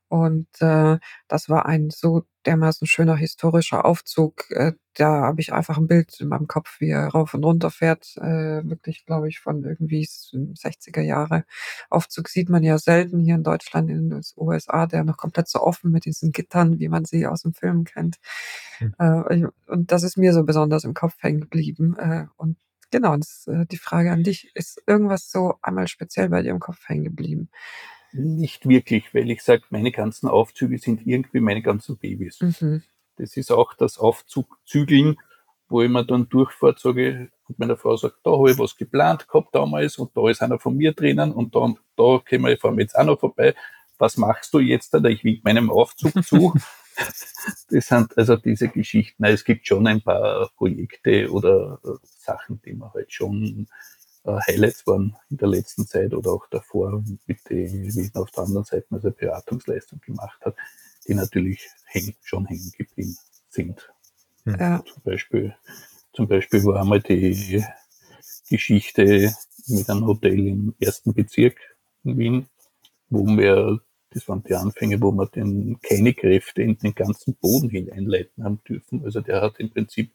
[0.10, 4.50] und äh, das war ein so dermaßen schöner historischer Aufzug.
[4.52, 7.72] Äh, da habe ich einfach ein Bild in meinem Kopf, wie er rauf und runter
[7.72, 8.18] fährt.
[8.18, 11.46] Äh, wirklich, glaube ich, von irgendwie 60er Jahre.
[11.90, 15.62] Aufzug sieht man ja selten hier in Deutschland, in den USA, der noch komplett so
[15.62, 18.18] offen mit diesen Gittern, wie man sie aus dem Film kennt.
[18.80, 18.96] Mhm.
[19.00, 21.96] Äh, und das ist mir so besonders im Kopf hängen geblieben.
[21.98, 22.58] Äh, und
[22.92, 26.88] genau, das, die Frage an dich, ist irgendwas so einmal speziell bei dir im Kopf
[26.88, 27.50] hängen geblieben?
[28.14, 32.40] Nicht wirklich, weil ich sage, meine ganzen Aufzüge sind irgendwie meine ganzen Babys.
[32.42, 32.84] Mhm.
[33.18, 35.18] Das ist auch das Aufzugzügeln,
[35.70, 39.28] wo ich mir dann durchfahre, sage und meine Frau sagt, da habe ich was geplant
[39.28, 42.78] gehabt damals und da ist einer von mir drinnen und da, da können wir, fahren
[42.78, 43.56] wir jetzt auch noch vorbei.
[43.98, 44.94] Was machst du jetzt?
[44.94, 46.54] Da ich wink meinem Aufzug zu
[47.70, 49.24] das sind also diese Geschichten.
[49.24, 53.68] Es gibt schon ein paar Projekte oder äh, Sachen, die man halt schon
[54.26, 58.44] Highlights waren in der letzten Zeit oder auch davor, mit denen, wie man auf der
[58.44, 60.56] anderen Seite also Beratungsleistung gemacht hat,
[61.08, 63.18] die natürlich häng, schon hängen geblieben
[63.50, 63.90] sind.
[64.44, 64.58] Hm.
[64.60, 64.84] Ja.
[64.86, 65.56] Zum Beispiel,
[66.14, 67.64] zum Beispiel war einmal die
[68.50, 69.34] Geschichte
[69.68, 71.58] mit einem Hotel im ersten Bezirk
[72.04, 72.48] in Wien,
[73.10, 73.80] wo wir,
[74.12, 78.62] das waren die Anfänge, wo wir den, keine Kräfte in den ganzen Boden hineinleiten haben
[78.68, 79.04] dürfen.
[79.04, 80.14] Also der hat im Prinzip,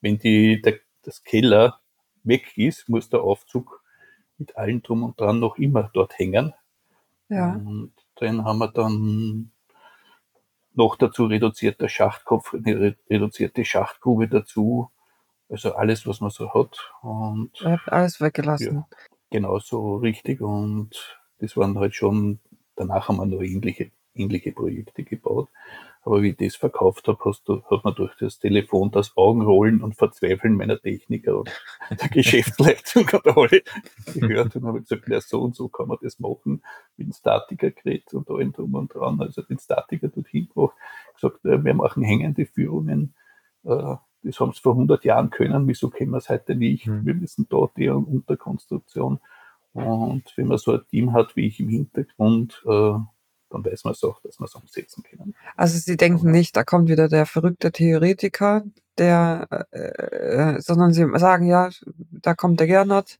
[0.00, 1.80] wenn die, der, das Keller
[2.22, 3.82] weg ist, muss der Aufzug
[4.38, 6.54] mit allen drum und dran noch immer dort hängen.
[7.28, 7.54] Ja.
[7.54, 9.50] Und dann haben wir dann
[10.74, 14.90] noch dazu reduzierter Schachtkopf, eine reduzierte Schachtgrube dazu.
[15.48, 16.92] Also alles, was man so hat.
[17.02, 17.50] Und
[17.86, 18.76] alles weggelassen.
[18.76, 18.88] Ja,
[19.30, 20.40] genau so richtig.
[20.40, 22.38] Und das waren halt schon,
[22.76, 25.48] danach haben wir noch ähnliche, ähnliche Projekte gebaut.
[26.08, 29.82] Aber wie ich das verkauft habe, hast du, hat man durch das Telefon das Augenrollen
[29.82, 31.50] und Verzweifeln meiner Techniker und
[32.00, 33.62] der Geschäftsleitung und alle
[34.14, 36.62] gehört und habe gesagt, ja, so und so kann man das machen
[36.96, 39.20] mit dem Statikergerät und allem drum und dran.
[39.20, 40.74] Also den Statiker dorthin gebracht,
[41.12, 43.14] gesagt, wir machen hängende Führungen.
[43.64, 46.86] Äh, das haben sie vor 100 Jahren können, wieso können wir es heute nicht?
[46.86, 47.04] Mhm.
[47.04, 49.20] Wir müssen dort die Unterkonstruktion.
[49.74, 52.94] Und wenn man so ein Team hat wie ich im Hintergrund, äh,
[53.50, 55.34] dann weiß man es auch, dass man es umsetzen kann.
[55.56, 58.64] Also Sie denken nicht, da kommt wieder der verrückte Theoretiker,
[58.98, 61.70] der, äh, äh, sondern Sie sagen, ja,
[62.10, 63.18] da kommt der Gernot,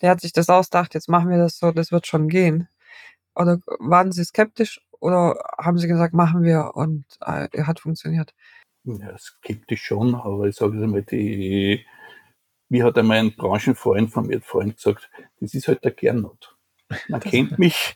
[0.00, 2.68] der hat sich das ausgedacht, jetzt machen wir das so, das wird schon gehen.
[3.34, 8.34] Oder waren Sie skeptisch oder haben Sie gesagt, machen wir und äh, hat funktioniert?
[8.84, 11.84] Ja, skeptisch schon, aber ich sage mal, die,
[12.68, 15.10] wie hat einmal ein Branchenfreund von mir Freund gesagt,
[15.40, 16.56] das ist halt der Gernot.
[17.08, 17.94] Man kennt mich,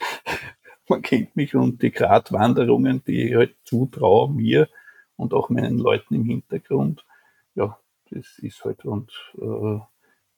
[0.93, 4.69] man kennt mich und die Gratwanderungen, die ich halt zutraue mir
[5.17, 7.07] und auch meinen Leuten im Hintergrund,
[7.55, 7.79] ja,
[8.11, 9.79] das ist halt und äh,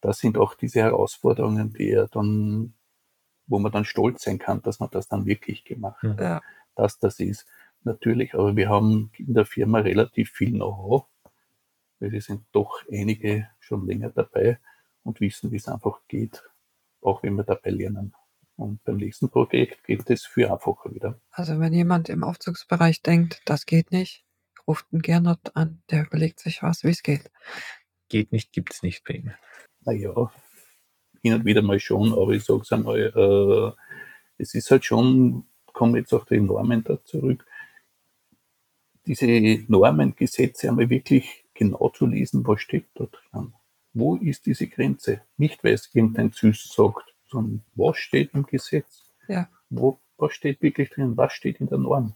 [0.01, 2.75] das sind auch diese Herausforderungen, die er dann,
[3.47, 6.21] wo man dann stolz sein kann, dass man das dann wirklich gemacht hat.
[6.21, 6.43] Ja.
[6.77, 7.47] Dass das ist
[7.83, 11.07] natürlich, aber wir haben in der Firma relativ viel Know-how,
[11.99, 14.61] weil wir sind doch einige schon länger dabei
[15.03, 16.45] und wissen, wie es einfach geht,
[17.01, 18.15] auch wenn wir dabei lernen.
[18.57, 21.21] Und beim nächsten Projekt geht es viel einfacher wieder.
[21.31, 24.25] Also wenn jemand im Aufzugsbereich denkt, das geht nicht,
[24.67, 27.31] ruft einen Gernot an, der überlegt sich was, wie es geht.
[28.09, 29.33] Geht nicht, gibt es nicht bei ihm.
[29.81, 30.33] Naja,
[31.23, 33.83] hin und wieder mal schon, aber ich sage es einmal, äh,
[34.39, 37.45] es ist halt schon, kommen jetzt auch die Normen da zurück,
[39.07, 39.27] diese
[39.69, 43.53] Normen, Gesetze einmal wirklich genau zu lesen, was steht da drin.
[43.93, 45.23] Wo ist diese Grenze?
[45.37, 49.13] Nicht, weil es irgendein Süß sagt, sondern was steht im Gesetz?
[49.29, 49.49] Ja.
[49.71, 51.17] Wo, was steht wirklich drin?
[51.17, 52.15] Was steht in der Norm?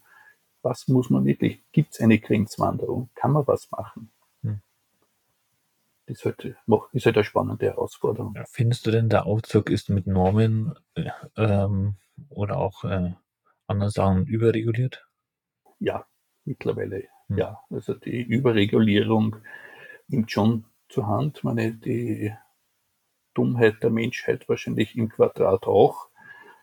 [0.62, 1.62] Was muss man wirklich?
[1.72, 3.10] Gibt es eine Grenzwanderung?
[3.14, 4.10] Kann man was machen?
[4.42, 4.60] Hm.
[6.06, 6.56] Das ist halt,
[6.92, 8.34] ist halt eine spannende Herausforderung.
[8.50, 11.96] Findest du denn, der Aufzug ist mit Normen äh, ähm,
[12.28, 13.12] oder auch äh,
[13.66, 15.06] anderen Sachen überreguliert?
[15.78, 16.06] Ja,
[16.44, 17.04] mittlerweile.
[17.28, 17.38] Hm.
[17.38, 19.36] Ja, also die Überregulierung
[20.08, 21.38] nimmt schon zur Hand.
[21.38, 22.34] Ich meine, die
[23.38, 26.08] Dummheit der Menschheit wahrscheinlich im Quadrat auch.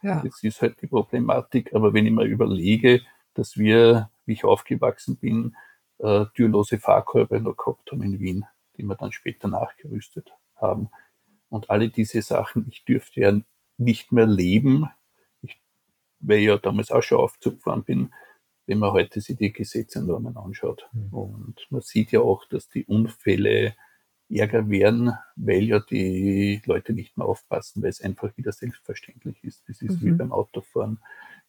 [0.01, 0.21] Ja.
[0.21, 1.73] Das ist halt die Problematik.
[1.73, 3.01] Aber wenn ich mir überlege,
[3.33, 5.55] dass wir, wie ich aufgewachsen bin,
[5.99, 8.45] äh, türlose Fahrkörper noch gehabt haben in Wien,
[8.75, 10.89] die wir dann später nachgerüstet haben.
[11.49, 13.39] Und alle diese Sachen, ich dürfte ja
[13.77, 14.89] nicht mehr leben,
[15.41, 15.61] ich,
[16.19, 18.13] weil ich ja damals auch schon Aufzug gefahren bin,
[18.65, 20.89] wenn man heute sich die Gesetze und Normen anschaut.
[20.91, 21.13] Mhm.
[21.13, 23.75] Und man sieht ja auch, dass die Unfälle
[24.29, 29.67] Ärger werden, weil ja die Leute nicht mehr aufpassen, weil es einfach wieder selbstverständlich ist.
[29.67, 30.05] Das ist mhm.
[30.05, 30.99] wie beim Autofahren.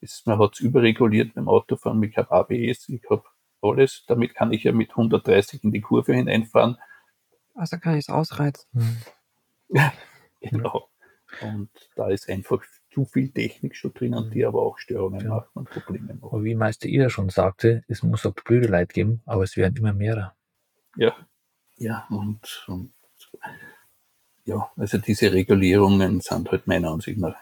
[0.00, 2.02] Es, man hat es überreguliert beim Autofahren.
[2.02, 3.24] Ich habe ABS, ich habe
[3.62, 4.04] alles.
[4.06, 6.76] Damit kann ich ja mit 130 in die Kurve hineinfahren.
[7.54, 8.68] Also kann ich es ausreizen.
[8.72, 8.96] Mhm.
[9.68, 9.92] Ja,
[10.40, 10.88] genau.
[11.40, 12.62] Und da ist einfach
[12.92, 15.28] zu viel Technik schon drinnen, die aber auch Störungen ja.
[15.28, 16.20] machen und Probleme machen.
[16.22, 19.76] Aber wie Meister Ida schon sagte, es muss auch blöde Leid geben, aber es werden
[19.76, 20.34] immer mehr.
[20.96, 21.14] Ja,
[21.76, 22.92] ja, und, und
[24.44, 27.34] ja, also diese Regulierungen sind halt meiner Ansicht nach.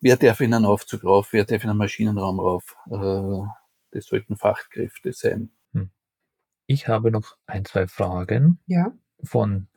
[0.00, 2.76] Wer darf in einen Aufzug rauf, wer darf in einen Maschinenraum rauf?
[2.90, 3.46] Äh,
[3.92, 5.50] das sollten Fachkräfte sein.
[5.72, 5.90] Hm.
[6.66, 8.92] Ich habe noch ein, zwei Fragen ja.
[9.22, 9.68] von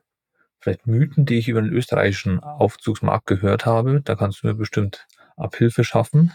[0.59, 4.01] vielleicht Mythen, die ich über den österreichischen Aufzugsmarkt gehört habe.
[4.01, 5.07] Da kannst du mir bestimmt
[5.37, 6.33] Abhilfe schaffen.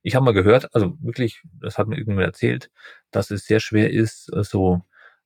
[0.00, 2.70] Ich habe mal gehört, also wirklich, das hat mir irgendjemand erzählt,
[3.10, 4.80] dass es sehr schwer ist, so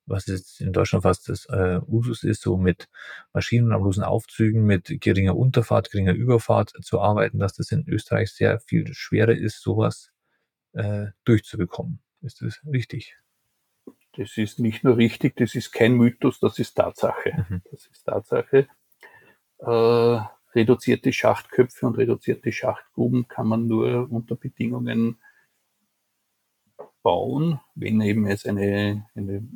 [0.07, 2.89] was jetzt in Deutschland fast das äh, Usus ist, so mit
[3.33, 8.93] maschinenlosen Aufzügen, mit geringer Unterfahrt, geringer Überfahrt zu arbeiten, dass das in Österreich sehr viel
[8.95, 10.11] schwerer ist, sowas
[10.73, 12.01] äh, durchzubekommen.
[12.21, 13.17] Ist das richtig?
[14.17, 17.47] Das ist nicht nur richtig, das ist kein Mythos, das ist Tatsache.
[17.49, 17.63] Mhm.
[17.71, 18.69] Das ist Tatsache.
[19.59, 20.21] Äh,
[20.55, 25.19] reduzierte Schachtköpfe und reduzierte Schachtgruben kann man nur unter Bedingungen
[27.03, 29.47] bauen, wenn eben es eine, eine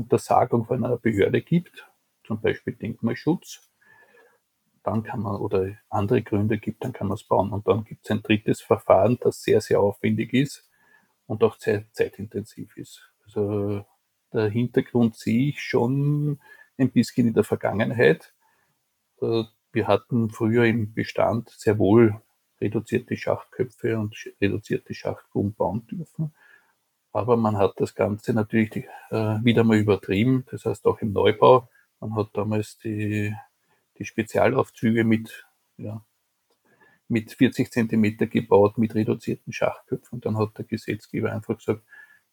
[0.00, 1.88] Untersagung von einer Behörde gibt,
[2.24, 3.70] zum Beispiel Denkmalschutz,
[4.82, 7.52] dann kann man, oder andere Gründe gibt, dann kann man es bauen.
[7.52, 10.70] Und dann gibt es ein drittes Verfahren, das sehr, sehr aufwendig ist
[11.26, 13.12] und auch sehr zeitintensiv ist.
[13.24, 13.84] Also
[14.32, 16.40] der Hintergrund sehe ich schon
[16.78, 18.34] ein bisschen in der Vergangenheit.
[19.20, 22.20] Äh, wir hatten früher im Bestand sehr wohl
[22.60, 26.34] reduzierte Schachtköpfe und reduzierte Schachtgruben bauen dürfen.
[27.12, 30.44] Aber man hat das Ganze natürlich äh, wieder mal übertrieben.
[30.50, 31.68] Das heißt auch im Neubau.
[31.98, 33.34] Man hat damals die,
[33.98, 35.46] die Spezialaufzüge mit,
[35.76, 36.04] ja,
[37.08, 40.16] mit 40 Zentimeter gebaut, mit reduzierten Schachtköpfen.
[40.16, 41.82] Und dann hat der Gesetzgeber einfach gesagt,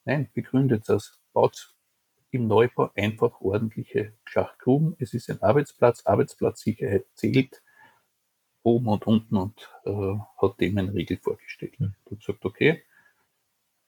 [0.05, 1.73] nein, begründet das, baut
[2.29, 4.95] im Neubau einfach ordentliche Schachtgruben.
[4.99, 7.63] Es ist ein Arbeitsplatz, Arbeitsplatzsicherheit zählt
[8.63, 11.79] oben und unten und äh, hat dem eine Regel vorgestellt.
[11.79, 11.95] Mhm.
[12.05, 12.83] Und gesagt, okay,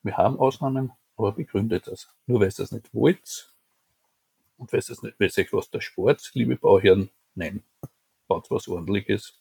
[0.03, 2.09] wir haben Ausnahmen, aber begründet das.
[2.25, 3.53] Nur weil ihr das nicht wollt
[4.57, 7.63] und weil es nicht, weil euch was der Sport, liebe Bauherren, nein,
[8.27, 9.39] baut was ordentliches,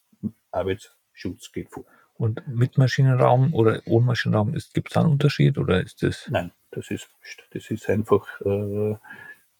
[0.51, 1.85] Arbeitsschutz geht vor.
[2.15, 6.27] Und mit Maschinenraum oder ohne Maschinenraum, gibt es da einen Unterschied oder ist das?
[6.29, 7.09] Nein, das ist,
[7.51, 8.95] das ist einfach, äh,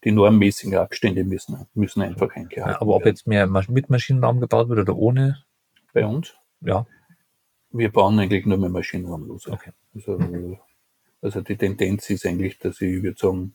[0.04, 2.72] die normmäßigen Abstände müssen, müssen einfach eingehalten werden.
[2.72, 5.42] Ja, aber ob jetzt mehr mit Maschinenraum gebaut wird oder ohne?
[5.92, 6.34] Bei uns?
[6.60, 6.86] Ja.
[7.70, 9.52] Wir bauen eigentlich nur mehr Maschinenraumlose.
[9.52, 9.72] Okay.
[9.94, 10.18] Also,
[11.22, 13.54] also die Tendenz ist eigentlich, dass sie, ich würde sagen,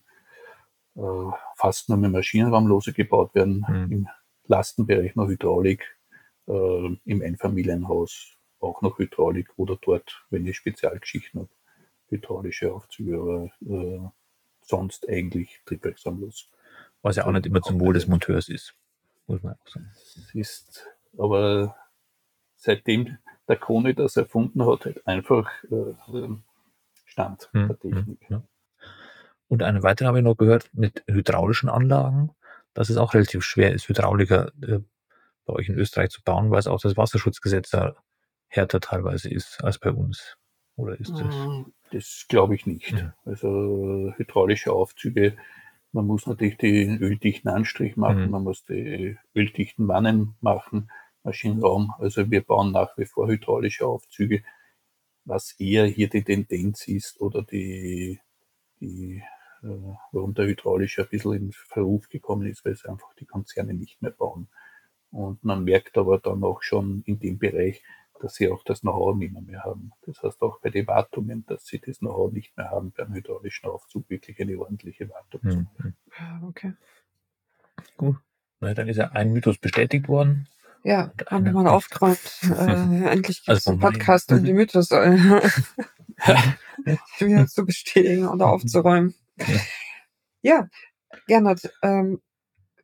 [0.95, 3.65] äh, fast nur mehr Maschinenraumlose gebaut werden.
[3.67, 3.91] Mhm.
[3.91, 4.07] Im
[4.47, 5.83] Lastenbereich noch Hydraulik,
[6.47, 11.49] äh, im Einfamilienhaus auch noch Hydraulik oder dort, wenn ich Spezialgeschichten habe,
[12.09, 13.99] hydraulische Aufzüge, aber äh,
[14.61, 16.49] sonst eigentlich triebwerksamlos.
[17.01, 18.75] Was ja auch nicht immer zum Wohl des Monteurs ist,
[19.27, 19.91] muss man auch sagen.
[19.93, 20.87] Es ist
[21.17, 21.75] aber
[22.55, 26.29] seitdem der Krone das erfunden hat, halt einfach äh,
[27.05, 28.29] Stand hm, der hm, Technik.
[28.29, 28.43] Ja.
[29.47, 32.31] Und eine weitere habe ich noch gehört mit hydraulischen Anlagen,
[32.73, 34.79] dass es auch relativ schwer ist, Hydrauliker äh,
[35.45, 37.95] bei euch in Österreich zu bauen, weil es auch das Wasserschutzgesetz da
[38.47, 40.37] härter teilweise ist als bei uns.
[40.75, 41.33] Oder ist das?
[41.33, 42.91] Mm, das glaube ich nicht.
[42.91, 43.13] Ja.
[43.23, 45.37] Also hydraulische Aufzüge,
[45.91, 48.31] man muss natürlich den öldichten Anstrich machen, mhm.
[48.31, 50.89] man muss die öldichten Wannen machen,
[51.23, 51.93] Maschinenraum.
[51.99, 54.43] Also wir bauen nach wie vor hydraulische Aufzüge,
[55.25, 58.19] was eher hier die Tendenz ist oder die,
[58.79, 59.23] die
[59.63, 59.67] äh,
[60.11, 64.01] warum der hydraulische ein bisschen in Verruf gekommen ist, weil es einfach die Konzerne nicht
[64.01, 64.47] mehr bauen.
[65.11, 67.83] Und man merkt aber dann auch schon in dem Bereich,
[68.19, 69.91] dass sie auch das Know-how nicht mehr haben.
[70.05, 73.69] Das heißt auch bei den Wartungen, dass sie das Know-how nicht mehr haben, beim hydraulischen
[73.69, 75.51] Aufzug wirklich eine ordentliche Wartung mhm.
[75.51, 75.97] zu machen.
[76.47, 76.73] Okay.
[77.97, 78.17] Gut.
[78.59, 80.47] Na, dann ist ja ein Mythos bestätigt worden.
[80.85, 82.19] Ja, haben wir mal aufgeräumt.
[82.43, 82.47] Äh,
[83.09, 85.17] endlich gibt es also einen Podcast, um die Mythos äh,
[87.17, 89.15] wieder zu bestätigen oder aufzuräumen.
[89.39, 89.47] Ja,
[90.43, 90.69] ja
[91.25, 92.21] Gernot, ähm,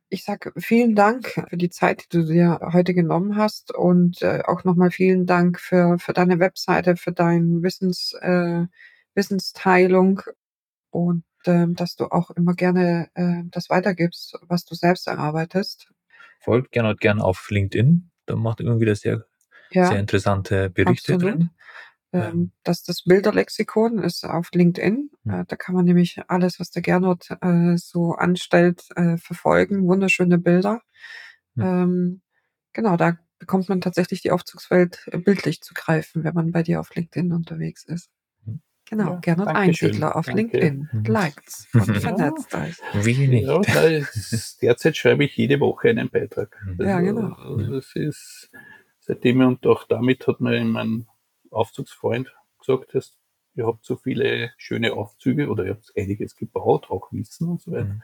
[0.10, 4.41] ich sage vielen Dank für die Zeit, die du dir heute genommen hast und äh,
[4.47, 8.66] auch nochmal vielen Dank für, für deine Webseite, für deine Wissens, äh,
[9.14, 10.22] Wissensteilung
[10.89, 15.91] und äh, dass du auch immer gerne äh, das weitergibst, was du selbst erarbeitest.
[16.42, 18.12] Folgt gerne und gerne auf LinkedIn.
[18.26, 19.26] Da macht immer wieder sehr,
[19.72, 21.36] ja, sehr interessante Berichte absolut.
[21.36, 21.50] drin.
[22.14, 25.12] Ähm, das, das Bilderlexikon ist auf LinkedIn.
[25.26, 29.88] Äh, da kann man nämlich alles, was der Gernot äh, so anstellt, äh, verfolgen.
[29.88, 30.82] Wunderschöne Bilder.
[31.58, 32.22] Ähm,
[32.74, 36.80] genau, da bekommt man tatsächlich die Aufzugswelt äh, bildlich zu greifen, wenn man bei dir
[36.80, 38.10] auf LinkedIn unterwegs ist.
[38.92, 40.42] Genau, ja, Gernot Einsiedler auf danke.
[40.42, 40.89] LinkedIn.
[40.92, 41.04] Mhm.
[41.06, 42.76] Likes und vernetzt euch.
[43.06, 43.44] Wenig.
[43.44, 43.62] Ja,
[44.62, 46.62] derzeit schreibe ich jede Woche einen Beitrag.
[46.68, 47.34] Also, ja, genau.
[47.36, 48.52] Also es ist
[49.00, 51.08] seitdem und auch damit hat mir mein
[51.52, 53.18] Aufzugsfreund gesagt hast,
[53.56, 57.72] ihr habt so viele schöne Aufzüge oder ihr habt einiges gebaut, auch Wissen und so
[57.72, 57.86] weiter.
[57.86, 58.04] Mhm.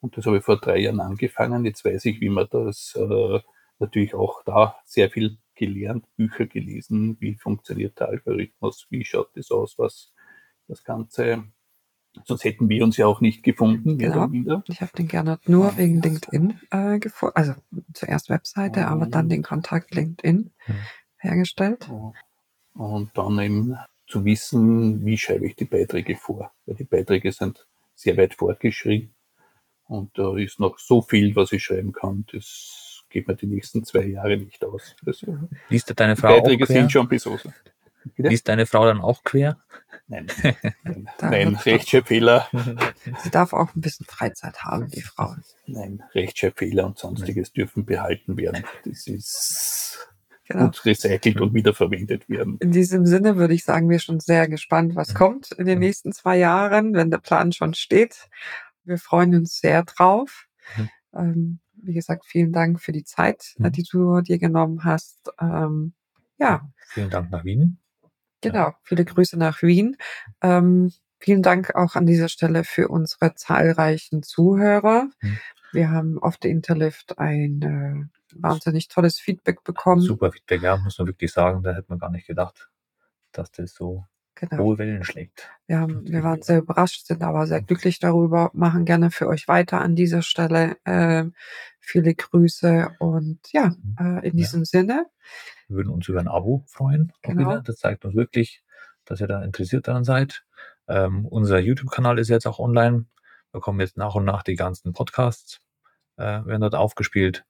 [0.00, 1.64] Und das habe ich vor drei Jahren angefangen.
[1.64, 3.40] Jetzt weiß ich, wie man das äh,
[3.78, 9.50] natürlich auch da sehr viel gelernt, Bücher gelesen, wie funktioniert der Algorithmus, wie schaut das
[9.50, 10.12] aus, was
[10.68, 11.44] das Ganze.
[12.24, 13.98] Sonst hätten wir uns ja auch nicht gefunden.
[13.98, 14.62] Genau.
[14.68, 17.36] Ich habe den gerne nur wegen LinkedIn äh, gefunden.
[17.36, 17.54] Also
[17.92, 18.84] zuerst Webseite, oh.
[18.84, 20.74] aber dann den Kontakt LinkedIn mhm.
[21.18, 21.90] hergestellt.
[22.72, 26.52] Und dann eben zu wissen, wie schreibe ich die Beiträge vor.
[26.64, 29.14] Weil die Beiträge sind sehr weit fortgeschrieben
[29.88, 32.24] und da ist noch so viel, was ich schreiben kann.
[32.32, 34.96] Das geht mir die nächsten zwei Jahre nicht aus.
[35.04, 35.24] Das,
[35.68, 37.08] Liest du deine Frau die Beiträge sind schon
[38.14, 38.30] besoffen.
[38.30, 39.58] Liest deine Frau dann auch quer?
[40.08, 40.26] Nein,
[40.84, 42.48] nein, nein Rechtschreibfehler.
[43.22, 45.34] Sie darf auch ein bisschen Freizeit haben, die Frau.
[45.66, 48.64] Nein, Rechtschreibfehler und sonstiges dürfen behalten werden.
[48.84, 50.08] Das ist
[50.46, 50.66] genau.
[50.66, 52.58] gut recycelt und wiederverwendet werden.
[52.60, 55.78] In diesem Sinne würde ich sagen, wir sind schon sehr gespannt, was kommt in den
[55.78, 58.28] nächsten zwei Jahren, wenn der Plan schon steht.
[58.84, 60.46] Wir freuen uns sehr drauf.
[60.76, 60.90] Mhm.
[61.14, 63.72] Ähm, wie gesagt, vielen Dank für die Zeit, mhm.
[63.72, 65.30] die du dir genommen hast.
[65.40, 65.94] Ähm,
[66.38, 66.68] ja.
[66.88, 67.78] Vielen Dank nach Wien.
[68.50, 69.96] Genau, viele Grüße nach Wien.
[70.42, 75.08] Ähm, vielen Dank auch an dieser Stelle für unsere zahlreichen Zuhörer.
[75.20, 75.38] Mhm.
[75.72, 80.00] Wir haben auf der Interlift ein äh, wahnsinnig tolles Feedback bekommen.
[80.00, 81.62] Super Feedback, ja, muss man wirklich sagen.
[81.62, 82.70] Da hätte man gar nicht gedacht,
[83.32, 84.04] dass das so
[84.36, 84.62] genau.
[84.62, 85.50] hohe Wellen schlägt.
[85.66, 89.48] Wir, haben, wir waren sehr überrascht, sind aber sehr glücklich darüber, machen gerne für euch
[89.48, 90.76] weiter an dieser Stelle.
[90.84, 91.24] Äh,
[91.80, 93.96] viele Grüße und ja, mhm.
[93.98, 94.66] äh, in diesem ja.
[94.66, 95.06] Sinne.
[95.68, 97.12] Wir würden uns über ein Abo freuen.
[97.22, 97.58] Genau.
[97.58, 98.62] Das zeigt uns wirklich,
[99.04, 100.44] dass ihr da interessiert daran seid.
[100.88, 103.06] Ähm, unser YouTube-Kanal ist jetzt auch online.
[103.52, 105.60] Da kommen jetzt nach und nach die ganzen Podcasts,
[106.16, 107.44] äh, werden dort aufgespielt.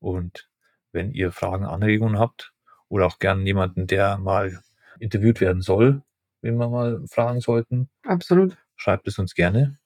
[0.00, 0.48] Und
[0.92, 2.52] wenn ihr Fragen, Anregungen habt
[2.88, 4.62] oder auch gerne jemanden, der mal
[4.98, 6.02] interviewt werden soll,
[6.42, 7.88] wenn wir mal fragen sollten.
[8.04, 8.56] Absolut.
[8.76, 9.78] Schreibt es uns gerne.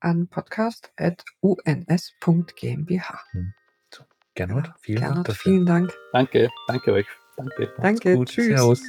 [0.00, 3.02] An podcast.uns.gmbh.
[3.32, 3.54] Hm.
[3.94, 4.04] So,
[4.34, 5.26] Gernot, ja, vielen Gernot, Dank.
[5.26, 5.52] Dafür.
[5.52, 5.92] Vielen Dank.
[6.12, 7.06] Danke, danke euch.
[7.36, 7.72] Danke.
[7.80, 8.28] Danke, gut.
[8.28, 8.46] tschüss.
[8.46, 8.82] Servus.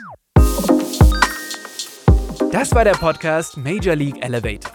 [2.52, 4.72] Das war der Podcast Major League Elevator.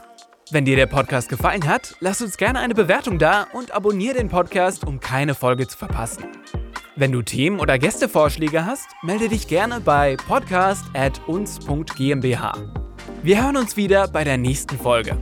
[0.50, 4.28] Wenn dir der Podcast gefallen hat, lass uns gerne eine Bewertung da und abonniere den
[4.28, 6.24] Podcast, um keine Folge zu verpassen.
[6.96, 12.52] Wenn du Themen oder Gästevorschläge hast, melde dich gerne bei podcast@uns.gmbh.
[13.24, 15.18] Wir hören uns wieder bei der nächsten Folge.